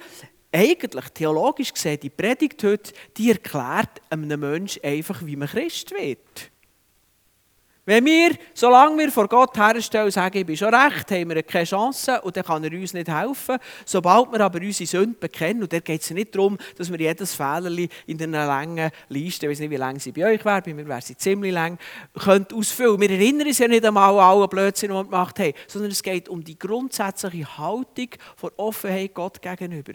eigentlich, 0.51 1.09
theologisch 1.09 1.73
gesehen, 1.73 1.99
die 1.99 2.11
Predigt 2.11 2.63
heute, 2.63 2.93
die 3.17 3.31
erklärt 3.31 3.99
einem 4.11 4.39
Menschen 4.39 4.83
einfach, 4.83 5.25
wie 5.25 5.35
man 5.35 5.47
Christ 5.47 5.89
wird. 5.89 6.52
Wenn 7.85 8.05
wir, 8.05 8.37
solange 8.53 8.97
wir 8.97 9.11
vor 9.11 9.27
Gott 9.27 9.57
herstellen, 9.57 10.09
sagen, 10.09 10.37
ich 10.37 10.45
bin 10.45 10.55
schon 10.55 10.73
recht, 10.73 11.11
haben 11.11 11.29
wir 11.29 11.43
keine 11.43 11.65
Chance 11.65 12.21
und 12.21 12.37
dann 12.37 12.45
kann 12.45 12.63
er 12.63 12.71
uns 12.71 12.93
nicht 12.93 13.09
helfen. 13.09 13.57
Sobald 13.85 14.31
wir 14.31 14.39
aber 14.39 14.59
unsere 14.59 14.87
Sünden 14.87 15.19
bekennen, 15.19 15.63
und 15.63 15.73
da 15.73 15.79
geht 15.79 16.01
es 16.01 16.09
nicht 16.11 16.33
darum, 16.33 16.57
dass 16.77 16.89
wir 16.89 16.97
jedes 16.97 17.35
Fehler 17.35 17.69
in 18.07 18.23
einer 18.23 18.45
langen 18.45 18.89
Liste, 19.09 19.47
ich 19.47 19.51
weiß 19.51 19.59
nicht, 19.59 19.69
wie 19.69 19.75
lang 19.75 19.99
sie 19.99 20.13
bei 20.13 20.33
euch 20.33 20.45
wäre, 20.45 20.61
bei 20.61 20.73
mir 20.73 20.87
wäre 20.87 21.01
sie 21.01 21.17
ziemlich 21.17 21.51
lang, 21.51 21.77
könnt 22.17 22.53
ausfüllen. 22.53 23.01
Wir 23.01 23.11
erinnern 23.11 23.47
uns 23.47 23.59
ja 23.59 23.67
nicht 23.67 23.83
einmal 23.83 24.13
an 24.13 24.19
alle 24.19 24.47
Blödsinn, 24.47 24.89
die 24.89 24.95
wir 24.95 25.03
gemacht 25.03 25.37
haben, 25.39 25.53
sondern 25.67 25.91
es 25.91 26.01
geht 26.01 26.29
um 26.29 26.41
die 26.41 26.57
grundsätzliche 26.57 27.57
Haltung 27.57 28.09
von 28.37 28.51
Offenheit 28.55 29.13
Gott 29.13 29.41
gegenüber. 29.41 29.91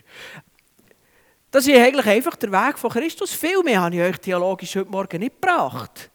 Das 1.51 1.66
ist 1.66 1.74
eigentlich 1.74 2.07
einfach 2.07 2.37
der 2.37 2.53
Weg 2.53 2.79
von 2.79 2.90
Christus. 2.90 3.33
Viel 3.33 3.62
mehr 3.62 3.81
habe 3.81 3.94
ich 3.96 4.03
euch 4.03 4.18
theologisch 4.18 4.77
heute 4.77 4.90
Morgen 4.90 5.20
nicht 5.20 5.40
gebracht. 5.40 6.11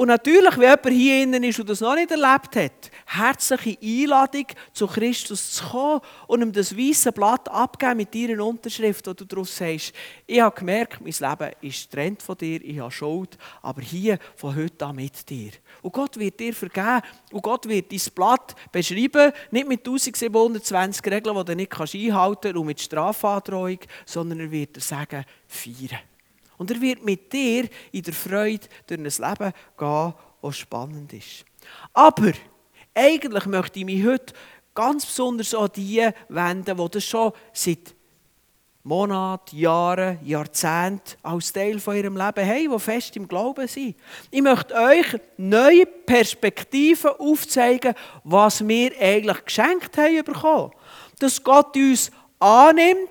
Und 0.00 0.08
natürlich, 0.08 0.56
wenn 0.56 0.62
jemand 0.62 0.88
hier 0.88 1.22
innen 1.22 1.44
ist 1.44 1.60
und 1.60 1.68
das 1.68 1.82
noch 1.82 1.94
nicht 1.94 2.10
erlebt 2.10 2.56
hat, 2.56 2.90
herzliche 3.04 3.76
Einladung, 3.82 4.46
zu 4.72 4.86
Christus 4.86 5.52
zu 5.52 5.62
kommen 5.62 6.00
und 6.26 6.40
ihm 6.40 6.52
das 6.54 6.74
weiße 6.74 7.12
Blatt 7.12 7.46
abgeben 7.50 7.98
mit 7.98 8.14
deiner 8.14 8.42
Unterschrift, 8.42 9.06
wo 9.06 9.12
du 9.12 9.26
daraus 9.26 9.54
sagst, 9.54 9.92
ich 10.26 10.40
habe 10.40 10.58
gemerkt, 10.58 11.02
mein 11.02 11.12
Leben 11.12 11.54
ist 11.60 11.90
getrennt 11.90 12.22
von 12.22 12.38
dir, 12.38 12.64
ich 12.64 12.78
habe 12.78 12.90
Schuld, 12.90 13.36
aber 13.60 13.82
hier 13.82 14.18
von 14.36 14.56
heute 14.56 14.86
an 14.86 14.96
mit 14.96 15.28
dir. 15.28 15.50
Und 15.82 15.92
Gott 15.92 16.18
wird 16.18 16.40
dir 16.40 16.54
vergeben 16.54 17.02
und 17.30 17.42
Gott 17.42 17.68
wird 17.68 17.92
dein 17.92 18.14
Blatt 18.14 18.54
beschreiben, 18.72 19.32
nicht 19.50 19.68
mit 19.68 19.80
1720 19.80 21.04
Regeln, 21.12 21.36
die 21.36 21.44
du 21.44 21.56
nicht 21.56 21.72
einhalten 21.76 22.40
kannst 22.40 22.56
und 22.56 22.66
mit 22.66 22.80
Strafandrohung, 22.80 23.80
sondern 24.06 24.40
er 24.40 24.50
wird 24.50 24.76
dir 24.76 24.80
sagen, 24.80 25.26
feiern. 25.46 26.09
Und 26.60 26.70
er 26.70 26.78
wird 26.78 27.02
mit 27.02 27.32
dir 27.32 27.70
in 27.90 28.02
der 28.02 28.12
Freude 28.12 28.66
durch 28.86 29.00
ein 29.00 29.04
Leben 29.04 29.52
gehen, 29.78 30.14
das 30.42 30.58
spannend 30.58 31.10
ist. 31.14 31.46
Aber 31.94 32.32
eigentlich 32.92 33.46
möchte 33.46 33.78
ich 33.78 33.86
mich 33.86 34.04
heute 34.04 34.34
ganz 34.74 35.06
besonders 35.06 35.54
an 35.54 35.70
die 35.74 36.06
wenden, 36.28 36.76
die 36.76 36.90
das 36.90 37.02
schon 37.02 37.32
seit 37.54 37.94
Monaten, 38.82 39.56
Jahren, 39.56 40.18
Jahrzehnten 40.22 41.16
als 41.22 41.50
Teil 41.50 41.80
von 41.80 41.96
ihrem 41.96 42.18
Leben 42.18 42.46
haben, 42.46 42.70
die 42.70 42.78
fest 42.78 43.16
im 43.16 43.26
Glauben 43.26 43.66
sind. 43.66 43.96
Ich 44.30 44.42
möchte 44.42 44.74
euch 44.74 45.18
neue 45.38 45.86
Perspektiven 45.86 47.12
aufzeigen, 47.12 47.94
was 48.22 48.68
wir 48.68 48.92
eigentlich 49.00 49.46
geschenkt 49.46 49.96
haben 49.96 50.24
bekommen. 50.24 50.72
Dass 51.20 51.42
Gott 51.42 51.74
uns 51.74 52.10
annimmt 52.38 53.08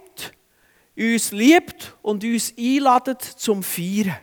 uns 1.00 1.32
liebt 1.32 1.96
und 2.02 2.24
uns 2.24 2.54
einladet 2.58 3.22
zum 3.22 3.64
Feiern. 3.64 4.18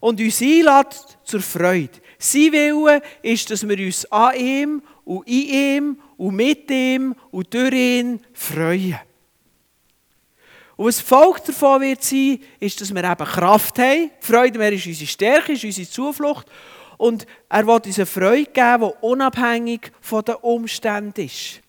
Und 0.00 0.20
uns 0.20 0.40
einladet 0.42 1.18
zur 1.24 1.40
Freude. 1.40 1.98
Sein 2.18 2.52
Wille 2.52 3.02
ist, 3.22 3.50
dass 3.50 3.66
wir 3.66 3.78
uns 3.78 4.04
an 4.12 4.36
ihm 4.36 4.82
und 5.04 5.26
in 5.26 5.48
ihm 5.48 5.98
und 6.16 6.34
mit 6.34 6.70
ihm 6.70 7.14
und 7.30 7.52
durch 7.54 7.72
ihn 7.72 8.20
freuen. 8.32 8.98
Und 10.76 10.86
was 10.86 11.00
Folge 11.00 11.40
davon 11.46 11.80
wird 11.80 12.04
sein, 12.04 12.38
ist, 12.60 12.80
dass 12.80 12.94
wir 12.94 13.02
eben 13.02 13.26
Kraft 13.26 13.78
haben. 13.78 14.10
Freude 14.20 14.58
mehr 14.58 14.72
ist 14.72 14.86
unsere 14.86 15.08
Stärke, 15.08 15.52
ist 15.52 15.64
unsere 15.64 15.88
Zuflucht. 15.88 16.46
Und 16.98 17.26
er 17.48 17.66
will 17.66 17.80
uns 17.84 17.98
eine 17.98 18.06
Freude 18.06 18.50
geben, 18.50 18.92
die 18.92 19.06
unabhängig 19.06 19.90
von 20.00 20.24
den 20.24 20.36
Umständen 20.36 21.20
ist. 21.20 21.60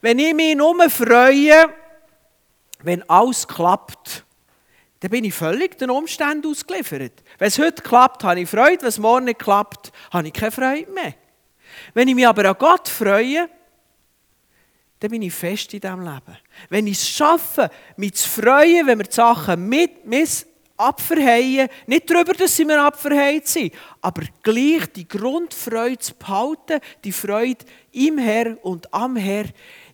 Wenn 0.00 0.18
ich 0.18 0.34
mich 0.34 0.56
nur 0.56 0.88
freue, 0.88 1.68
wenn 2.82 3.08
alles 3.08 3.46
klappt, 3.46 4.24
dann 5.00 5.10
bin 5.10 5.24
ich 5.24 5.34
völlig 5.34 5.78
den 5.78 5.90
Umständen 5.90 6.50
ausgeliefert. 6.50 7.22
Wenn 7.38 7.48
es 7.48 7.58
heute 7.58 7.82
klappt, 7.82 8.22
habe 8.22 8.40
ich 8.40 8.48
Freude. 8.48 8.82
Wenn 8.82 8.88
es 8.88 8.98
morgen 8.98 9.24
nicht 9.24 9.38
klappt, 9.38 9.92
habe 10.12 10.28
ich 10.28 10.32
keine 10.32 10.50
Freude 10.50 10.90
mehr. 10.90 11.14
Wenn 11.94 12.08
ich 12.08 12.14
mich 12.14 12.26
aber 12.26 12.50
an 12.50 12.56
Gott 12.58 12.88
freue, 12.88 13.48
dann 15.00 15.10
bin 15.10 15.22
ich 15.22 15.32
fest 15.32 15.72
in 15.72 15.80
diesem 15.80 16.02
Leben. 16.02 16.36
Wenn 16.68 16.86
ich 16.86 16.98
es 16.98 17.08
schaffe, 17.08 17.70
mich 17.96 18.14
zu 18.14 18.28
freuen, 18.28 18.86
wenn 18.86 18.98
wir 18.98 19.06
die 19.06 19.14
Sachen 19.14 19.66
mit, 19.66 20.04
mit 20.04 20.46
abverheyen, 20.76 21.68
nicht 21.86 22.10
darüber, 22.10 22.34
dass 22.34 22.56
sie 22.56 22.64
mir 22.64 22.82
abverheilt 22.82 23.46
sind, 23.46 23.72
aber 24.00 24.22
gleich 24.42 24.86
die 24.94 25.08
Grundfreude 25.08 25.98
zu 25.98 26.14
behalten, 26.14 26.80
die 27.04 27.12
Freude 27.12 27.64
im 27.92 28.18
Herr 28.18 28.62
und 28.64 28.92
am 28.92 29.16
Herr, 29.16 29.44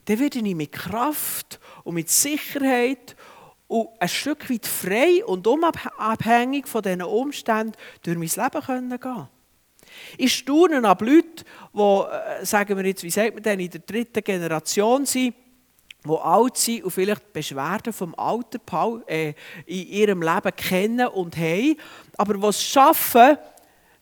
dann 0.06 0.18
werde 0.18 0.38
ich 0.38 0.54
mit 0.54 0.72
Kraft 0.72 1.60
und 1.84 1.94
mit 1.94 2.08
Sicherheit 2.08 3.16
und 3.68 3.88
ein 3.98 4.08
Stück 4.08 4.48
weit 4.48 4.66
frei 4.66 5.24
und 5.24 5.46
unabhängig 5.46 6.66
von 6.66 6.82
diesen 6.82 7.02
Umständen 7.02 7.72
durch 8.02 8.16
mein 8.16 8.28
Leben 8.28 8.66
gehen 8.66 9.00
können. 9.00 9.28
Ich 10.18 10.34
staune 10.34 10.86
ab 10.88 11.00
Leuten, 11.00 11.44
die, 11.74 11.80
äh, 11.80 12.44
sagen 12.44 12.76
wir 12.76 12.84
jetzt, 12.86 13.02
wie 13.02 13.10
sagt 13.10 13.34
man 13.34 13.42
denn, 13.42 13.60
in 13.60 13.70
der 13.70 13.80
dritten 13.80 14.22
Generation 14.22 15.06
sind, 15.06 15.34
die 16.04 16.10
alt 16.10 16.56
sind 16.56 16.84
und 16.84 16.90
vielleicht 16.90 17.32
Beschwerden 17.32 17.92
vom 17.92 18.14
Alter 18.14 18.60
äh, 19.06 19.34
in 19.64 19.88
ihrem 19.88 20.22
Leben 20.22 20.56
kennen 20.56 21.08
und 21.08 21.36
haben, 21.36 21.76
aber 22.16 22.48
es 22.48 22.62
schaffen, 22.62 23.38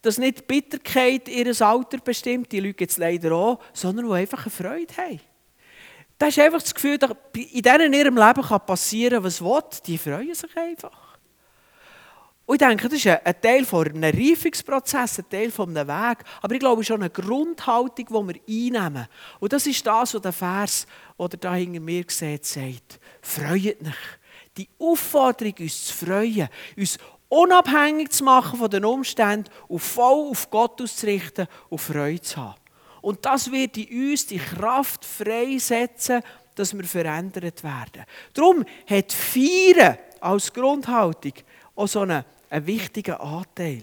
dass 0.02 0.18
nicht 0.18 0.40
die 0.40 0.42
Bitterkeit 0.42 1.28
ihr 1.28 1.46
Alter 1.62 1.98
bestimmt, 1.98 2.52
die 2.52 2.60
Leute 2.60 2.84
jetzt 2.84 2.98
leider 2.98 3.32
auch, 3.32 3.58
sondern 3.72 4.06
die 4.06 4.12
einfach 4.12 4.42
eine 4.42 4.50
Freude 4.50 4.96
haben. 4.98 5.20
Da 6.18 6.26
ist 6.26 6.38
einfach 6.38 6.62
das 6.62 6.74
Gefühl, 6.74 6.98
dass 6.98 7.10
in 7.34 7.62
denen 7.62 7.92
in 7.92 8.00
ihrem 8.00 8.16
Leben 8.16 8.42
kann 8.42 8.64
passieren 8.64 9.24
was 9.24 9.40
will, 9.40 9.62
die 9.86 9.98
freuen 9.98 10.34
sich 10.34 10.56
einfach. 10.56 11.04
Und 12.46 12.60
ich 12.60 12.68
denke, 12.68 12.88
das 12.88 12.98
ist 12.98 13.06
ein 13.06 13.40
Teil 13.40 13.66
eines 13.66 14.14
Reifungsprozess, 14.14 15.18
ein 15.18 15.28
Teil 15.30 15.44
eines 15.44 15.58
Weg. 15.58 16.18
Aber 16.42 16.54
ich 16.54 16.60
glaube, 16.60 16.84
schon 16.84 17.00
eine 17.00 17.10
Grundhaltung, 17.10 18.06
die 18.06 18.12
wir 18.12 18.80
einnehmen. 18.80 19.08
Und 19.40 19.52
das 19.52 19.66
ist 19.66 19.86
das, 19.86 20.14
was 20.14 20.20
der 20.20 20.32
Vers, 20.32 20.86
oder 21.16 21.38
da 21.38 21.54
hinter 21.54 21.80
mir 21.80 22.04
sieht, 22.06 22.44
sagt. 22.44 23.00
Freut 23.22 23.80
euch. 23.80 23.94
Die 24.58 24.68
Aufforderung, 24.78 25.54
uns 25.58 25.86
zu 25.86 26.06
freuen, 26.06 26.48
uns 26.76 26.98
unabhängig 27.28 28.10
zu 28.10 28.24
machen 28.24 28.58
von 28.58 28.70
den 28.70 28.84
Umständen 28.84 29.50
und 29.66 29.80
voll 29.80 30.30
auf 30.30 30.50
Gott 30.50 30.80
auszurichten 30.80 31.48
und 31.70 31.80
Freude 31.80 32.20
zu 32.20 32.36
haben. 32.36 32.63
Und 33.04 33.26
das 33.26 33.52
wird 33.52 33.76
in 33.76 34.12
uns 34.12 34.26
die 34.26 34.38
Kraft 34.38 35.04
freisetzen, 35.04 36.22
dass 36.54 36.74
wir 36.74 36.84
verändert 36.84 37.62
werden. 37.62 38.04
Darum 38.32 38.64
hat 38.88 39.12
Feiern 39.12 39.98
als 40.20 40.50
Grundhaltung 40.50 41.34
auch 41.76 41.86
so 41.86 42.00
einen, 42.00 42.24
einen 42.48 42.66
wichtigen 42.66 43.16
Anteil. 43.16 43.82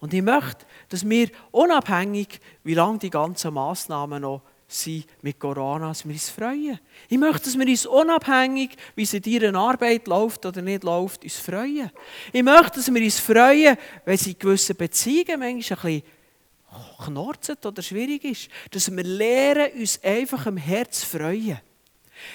Und 0.00 0.12
ich 0.12 0.20
möchte, 0.20 0.66
dass 0.90 1.08
wir 1.08 1.30
unabhängig, 1.50 2.40
wie 2.62 2.74
lange 2.74 2.98
die 2.98 3.08
ganzen 3.08 3.54
Massnahmen 3.54 4.20
noch 4.20 4.42
sind 4.68 5.06
mit 5.22 5.40
Corona, 5.40 5.88
dass 5.88 6.04
wir 6.04 6.12
uns 6.12 6.28
freuen. 6.28 6.78
Ich 7.08 7.16
möchte, 7.16 7.44
dass 7.44 7.58
wir 7.58 7.66
uns 7.66 7.86
unabhängig, 7.86 8.76
wie 8.96 9.04
es 9.04 9.14
in 9.14 9.22
ihrer 9.22 9.54
Arbeit 9.54 10.06
läuft 10.08 10.44
oder 10.44 10.60
nicht 10.60 10.84
läuft, 10.84 11.24
uns 11.24 11.36
freuen. 11.36 11.90
Ich 12.34 12.42
möchte, 12.42 12.80
dass 12.80 12.92
wir 12.92 13.02
uns 13.02 13.18
freuen, 13.18 13.78
wenn 14.04 14.18
sie 14.18 14.32
in 14.32 14.38
gewissen 14.38 14.76
Beziehungen 14.76 15.40
manchmal 15.40 15.78
ein 15.88 16.00
bisschen 16.02 16.15
knarzet 17.04 17.64
oder 17.64 17.82
schwierig 17.82 18.24
ist. 18.24 18.48
Dass 18.70 18.90
wir 18.90 19.04
lernen, 19.04 19.72
uns 19.78 20.02
einfach 20.02 20.46
im 20.46 20.56
Herz 20.56 21.02
freuen. 21.02 21.60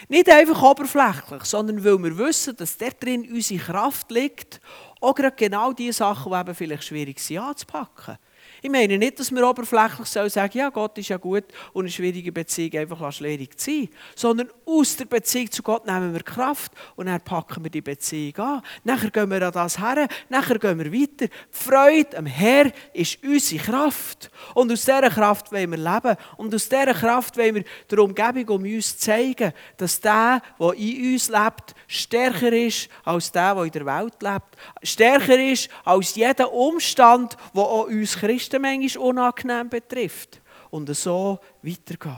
Nicht 0.07 0.29
einfach 0.29 0.61
oberflächlich, 0.61 1.43
sondern 1.45 1.83
weil 1.83 1.97
wir 2.03 2.17
wissen, 2.17 2.55
dass 2.55 2.77
dort 2.77 3.03
drin 3.03 3.27
unsere 3.31 3.63
Kraft 3.63 4.11
liegt, 4.11 4.61
auch 4.99 5.15
gerade 5.15 5.35
genau 5.35 5.73
die 5.73 5.91
Sachen, 5.91 6.31
die 6.31 6.39
eben 6.39 6.55
vielleicht 6.55 6.83
schwierig 6.83 7.19
sind 7.19 7.39
anzupacken. 7.39 8.17
Ich 8.63 8.69
meine 8.69 8.95
nicht, 8.99 9.19
dass 9.19 9.31
wir 9.31 9.49
oberflächlich 9.49 10.07
sagen 10.07 10.29
sollen, 10.29 10.49
ja, 10.53 10.69
Gott 10.69 10.95
ist 10.99 11.09
ja 11.09 11.17
gut 11.17 11.45
und 11.73 11.85
eine 11.85 11.91
schwierige 11.91 12.31
Beziehung 12.31 12.77
einfach 12.77 13.11
schwierig 13.11 13.53
sein, 13.57 13.89
sondern 14.15 14.49
aus 14.67 14.95
der 14.95 15.05
Beziehung 15.05 15.49
zu 15.49 15.63
Gott 15.63 15.87
nehmen 15.87 16.13
wir 16.13 16.21
Kraft 16.21 16.71
und 16.95 17.07
dann 17.07 17.19
packen 17.21 17.63
wir 17.63 17.71
die 17.71 17.81
Beziehung 17.81 18.37
an. 18.37 18.61
Nachher 18.83 19.09
gehen 19.09 19.31
wir 19.31 19.41
an 19.41 19.51
das 19.51 19.79
her, 19.79 20.07
nachher 20.29 20.59
gehen 20.59 20.77
wir 20.77 20.93
weiter. 20.93 21.25
Die 21.25 21.29
Freude 21.49 22.15
am 22.19 22.27
Herr 22.27 22.71
ist 22.93 23.17
unsere 23.23 23.63
Kraft. 23.63 24.29
Und 24.53 24.71
aus 24.71 24.85
dieser 24.85 25.09
Kraft 25.09 25.51
wollen 25.51 25.71
wir 25.71 25.77
leben. 25.79 26.15
Und 26.37 26.53
aus 26.53 26.69
dieser 26.69 26.93
Kraft 26.93 27.37
wollen 27.37 27.55
wir 27.55 27.63
der 27.89 27.99
Umgebung 27.99 28.57
um 28.57 28.63
uns 28.63 28.95
zeigen, 28.95 29.53
dass 29.77 29.99
der, 29.99 30.39
der 30.59 30.73
in 30.73 31.13
uns 31.13 31.29
lebt, 31.29 31.73
stärker 31.87 32.53
ist 32.53 32.89
als 33.03 33.31
der, 33.31 33.55
der 33.55 33.63
in 33.63 33.71
der 33.71 33.85
Welt 33.87 34.21
lebt. 34.21 34.57
Stärker 34.83 35.39
ist 35.39 35.67
als 35.83 36.13
jeder 36.13 36.53
Umstand, 36.53 37.35
der 37.55 37.63
auch 37.63 37.87
uns 37.87 38.15
Christen 38.15 38.50
Christen 38.51 38.61
manchmal 38.61 39.03
unangenehm 39.03 39.69
betrifft. 39.69 40.41
Und 40.69 40.93
so 40.95 41.39
weitergehen. 41.61 42.17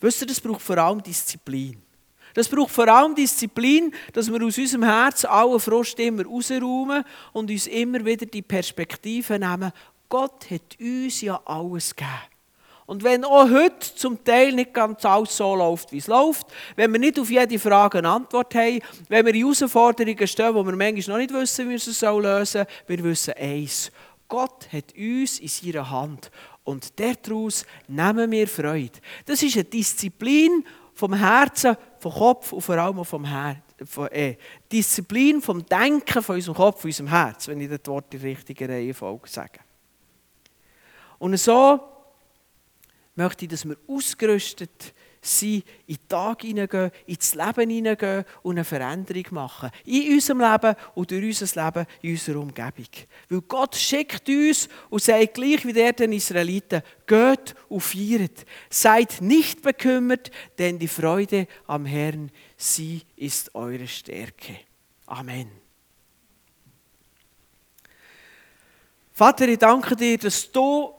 Wisst 0.00 0.20
ihr, 0.20 0.26
das 0.26 0.40
braucht 0.40 0.62
vor 0.62 0.78
allem 0.78 1.02
Disziplin. 1.02 1.82
Das 2.34 2.48
braucht 2.48 2.70
vor 2.70 2.86
allem 2.86 3.14
Disziplin, 3.14 3.92
dass 4.12 4.30
wir 4.30 4.44
aus 4.44 4.58
unserem 4.58 4.84
Herz 4.84 5.24
alle 5.24 5.58
Frust 5.58 5.98
immer 5.98 6.24
rausräumen 6.24 7.02
und 7.32 7.50
uns 7.50 7.66
immer 7.66 8.04
wieder 8.04 8.26
die 8.26 8.42
Perspektive 8.42 9.38
nehmen, 9.38 9.72
Gott 10.08 10.50
hat 10.50 10.78
uns 10.78 11.20
ja 11.22 11.40
alles 11.44 11.96
gegeben. 11.96 12.12
Und 12.86 13.02
wenn 13.02 13.24
auch 13.24 13.50
heute 13.50 13.94
zum 13.96 14.22
Teil 14.22 14.52
nicht 14.52 14.72
ganz 14.72 15.04
alles 15.04 15.36
so 15.36 15.56
läuft, 15.56 15.90
wie 15.90 15.98
es 15.98 16.06
läuft, 16.06 16.46
wenn 16.76 16.92
wir 16.92 17.00
nicht 17.00 17.18
auf 17.18 17.28
jede 17.28 17.58
Frage 17.58 17.98
eine 17.98 18.10
Antwort 18.10 18.54
haben, 18.54 18.78
wenn 19.08 19.26
wir 19.26 19.34
in 19.34 19.40
Herausforderungen 19.40 20.26
stehen, 20.26 20.54
wo 20.54 20.64
wir 20.64 20.76
manchmal 20.76 21.18
noch 21.18 21.22
nicht 21.22 21.34
wissen, 21.34 21.66
wie 21.66 21.72
wir 21.72 21.78
sie 21.80 22.06
lösen 22.06 22.46
sollen, 22.46 22.66
wir 22.86 23.04
wissen 23.04 23.34
eins. 23.34 23.90
Gott 24.28 24.72
hat 24.72 24.94
uns 24.96 25.38
in 25.38 25.48
seiner 25.48 25.90
Hand 25.90 26.30
und 26.64 26.98
daraus 26.98 27.64
nehmen 27.86 28.30
wir 28.30 28.48
Freude. 28.48 28.98
Das 29.24 29.42
ist 29.42 29.54
eine 29.54 29.64
Disziplin 29.64 30.64
vom 30.94 31.14
Herzen, 31.14 31.76
vom 31.98 32.12
Kopf 32.12 32.52
und 32.52 32.62
vor 32.62 32.76
allem 32.76 33.04
vom 33.04 33.24
Herzen. 33.24 33.62
Äh, 34.10 34.36
Disziplin 34.72 35.42
vom 35.42 35.64
Denken 35.66 36.22
von 36.22 36.36
unserem 36.36 36.56
Kopf, 36.56 36.80
von 36.80 36.88
unserem 36.88 37.08
Herz, 37.08 37.46
wenn 37.46 37.60
ich 37.60 37.68
das 37.68 37.80
Wort 37.86 38.12
in 38.14 38.20
der 38.20 38.30
richtigen 38.30 38.70
Reihenfolge 38.70 39.28
sage. 39.28 39.60
Und 41.18 41.36
so 41.36 41.80
möchte 43.14 43.44
ich, 43.44 43.50
dass 43.50 43.66
wir 43.66 43.76
ausgerüstet 43.86 44.82
sind, 44.82 44.94
sein, 45.26 45.62
in 45.86 45.96
den 45.96 46.08
Tag 46.08 46.42
hineingehen, 46.42 46.90
ins 47.06 47.34
Leben 47.34 47.70
hineingehen 47.70 48.24
und 48.42 48.56
eine 48.56 48.64
Veränderung 48.64 49.24
machen. 49.30 49.70
In 49.84 50.14
unserem 50.14 50.40
Leben 50.40 50.76
und 50.94 51.10
durch 51.10 51.24
unser 51.24 51.64
Leben 51.64 51.86
in 52.02 52.10
unserer 52.12 52.40
Umgebung. 52.40 52.86
Weil 53.28 53.40
Gott 53.42 53.76
schickt 53.76 54.28
uns 54.28 54.68
und 54.88 55.02
sagt 55.02 55.34
gleich 55.34 55.66
wie 55.66 55.72
der 55.72 55.92
den 55.92 56.12
Israeliten, 56.12 56.82
geht 57.06 57.54
und 57.68 57.80
feiert. 57.80 58.44
Seid 58.70 59.20
nicht 59.20 59.62
bekümmert, 59.62 60.30
denn 60.58 60.78
die 60.78 60.88
Freude 60.88 61.46
am 61.66 61.86
Herrn, 61.86 62.30
sie 62.56 63.02
ist 63.16 63.54
eure 63.54 63.86
Stärke. 63.86 64.56
Amen. 65.06 65.50
Vater, 69.12 69.48
ich 69.48 69.58
danke 69.58 69.96
dir, 69.96 70.18
dass 70.18 70.52
du 70.52 70.92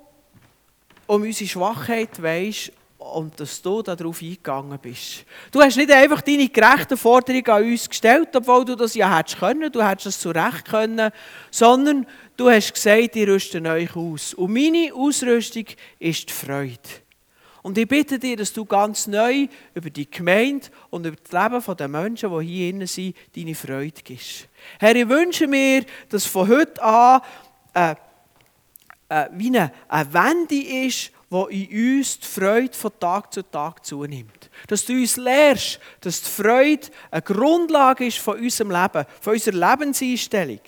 um 1.05 1.21
unsere 1.21 1.49
Schwachheit 1.49 2.21
weißt 2.21 2.71
und 2.97 3.39
dass 3.39 3.61
du 3.61 3.81
darauf 3.81 4.21
eingegangen 4.21 4.77
bist. 4.79 5.25
Du 5.51 5.61
hast 5.61 5.77
nicht 5.77 5.91
einfach 5.91 6.21
deine 6.21 6.49
gerechten 6.49 6.97
Forderungen 6.97 7.47
an 7.47 7.63
uns 7.63 7.87
gestellt, 7.87 8.29
obwohl 8.35 8.65
du 8.65 8.75
das 8.75 8.95
ja 8.95 9.17
hättest 9.17 9.39
können, 9.39 9.71
du 9.71 9.83
hättest 9.83 10.07
es 10.07 10.19
zurecht 10.19 10.65
können, 10.65 11.11
sondern 11.51 12.07
du 12.35 12.49
hast 12.49 12.73
gesagt, 12.73 13.15
ich 13.15 13.27
rüste 13.27 13.61
euch 13.61 13.95
aus. 13.95 14.33
Und 14.33 14.53
meine 14.53 14.93
Ausrüstung 14.93 15.65
ist 15.99 16.29
die 16.29 16.33
Freude. 16.33 16.79
Und 17.61 17.77
ich 17.77 17.87
bitte 17.87 18.17
dir, 18.17 18.37
dass 18.37 18.53
du 18.53 18.65
ganz 18.65 19.07
neu 19.07 19.47
über 19.73 19.89
die 19.89 20.09
Gemeinde 20.09 20.67
und 20.89 21.05
über 21.05 21.17
das 21.17 21.51
Leben 21.51 21.77
der 21.77 21.87
Menschen, 21.87 22.31
die 22.31 22.45
hier 22.45 22.69
innen 22.69 22.87
sind, 22.87 23.15
deine 23.35 23.55
Freude 23.55 24.01
gibst. 24.03 24.47
Herr, 24.79 24.95
ich 24.95 25.09
wünsche 25.09 25.47
mir, 25.47 25.83
dass 26.09 26.25
von 26.25 26.47
heute 26.47 26.81
an 26.81 27.21
äh, 27.73 27.95
äh, 29.09 29.27
wie 29.33 29.47
eine, 29.47 29.71
eine 29.87 30.13
Wende 30.13 30.85
ist, 30.85 31.11
wo 31.29 31.45
in 31.45 31.97
uns 31.97 32.19
die 32.19 32.25
Freude 32.27 32.73
von 32.73 32.91
Tag 32.99 33.33
zu 33.33 33.43
Tag 33.43 33.85
zunimmt. 33.85 34.49
Dass 34.67 34.85
du 34.85 34.93
uns 34.93 35.17
lehrst, 35.17 35.79
dass 36.01 36.21
die 36.21 36.29
Freude 36.29 36.87
eine 37.11 37.21
Grundlage 37.21 38.05
ist 38.05 38.19
von 38.19 38.39
unserem 38.39 38.71
Leben, 38.71 39.05
von 39.21 39.33
unserer 39.33 39.69
Lebenseinstellung. 39.71 40.61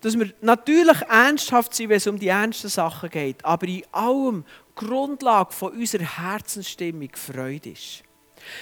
Dass 0.00 0.18
wir 0.18 0.32
natürlich 0.42 1.00
ernsthaft 1.02 1.74
sind, 1.74 1.88
wenn 1.88 1.96
es 1.96 2.06
um 2.06 2.18
die 2.18 2.28
ernsten 2.28 2.68
Sachen 2.68 3.08
geht, 3.10 3.44
aber 3.44 3.66
in 3.66 3.82
allem 3.90 4.44
Grundlage 4.74 5.52
von 5.52 5.72
unserer 5.72 6.18
Herzensstimmung 6.18 7.10
Freude 7.14 7.70
ist. 7.70 8.04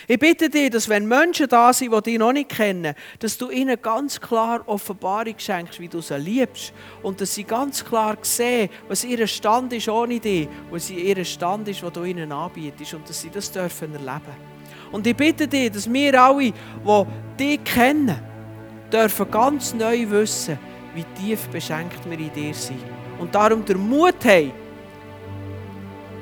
Ich 0.07 0.19
bitte 0.19 0.49
dich, 0.49 0.71
dass 0.71 0.89
wenn 0.89 1.07
Menschen 1.07 1.49
da 1.49 1.73
sind, 1.73 1.93
die 1.93 2.11
dich 2.11 2.19
noch 2.19 2.33
nicht 2.33 2.51
kennen, 2.51 2.95
dass 3.19 3.39
du 3.39 3.51
ihnen 3.51 3.81
ganz 3.81 4.21
klar 4.21 4.63
Offenbarung 4.67 5.35
schenkst, 5.37 5.81
wie 5.81 5.89
du 5.89 6.01
sie 6.01 6.17
liebst. 6.17 6.73
Und 7.03 7.21
dass 7.21 7.35
sie 7.35 7.45
ganz 7.45 7.85
klar 7.85 8.17
sehen, 8.23 8.69
was 8.89 9.05
ihr 9.05 9.27
Stand 9.27 9.73
ist 9.73 9.89
ohne 9.89 10.21
dich, 10.21 10.49
was 10.71 10.91
ihr 10.91 11.25
Stand 11.25 11.69
ist, 11.69 11.83
was 11.83 11.93
du 11.93 12.05
ihnen 12.05 12.33
anbietest. 12.33 12.95
Und 12.95 13.09
dass 13.09 13.21
sie 13.21 13.31
das 13.31 13.51
dürfen 13.51 13.93
erleben. 13.95 14.57
Und 14.93 15.07
ich 15.07 15.17
bitte 15.17 15.49
dich, 15.49 15.71
dass 15.71 15.93
wir 15.93 16.23
alle, 16.23 16.53
die 16.53 17.07
dich 17.39 17.65
kennen, 17.65 18.19
dürfen 18.93 19.31
ganz 19.31 19.75
neu 19.75 20.09
wissen, 20.11 20.59
wie 20.95 21.05
tief 21.21 21.49
beschenkt 21.49 22.09
wir 22.09 22.19
in 22.19 22.33
dir 22.33 22.55
sind. 22.55 22.83
Und 23.19 23.35
darum 23.35 23.65
der 23.65 23.77
Mut 23.77 24.25
haben, 24.25 24.53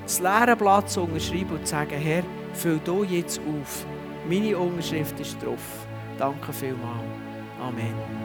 das 0.02 0.20
leere 0.20 0.56
Blatt 0.56 0.90
zu 0.90 1.02
unterschreiben 1.02 1.50
und 1.50 1.66
zu 1.66 1.72
sagen, 1.72 1.98
Herr, 1.98 2.22
Füll 2.54 2.80
du 2.84 3.04
jetzt 3.04 3.40
auf. 3.40 3.84
Meine 4.28 4.56
Unterschrift 4.56 5.18
ist 5.20 5.42
drauf. 5.42 5.86
Danke 6.18 6.52
vielmals. 6.52 7.04
Amen. 7.60 8.23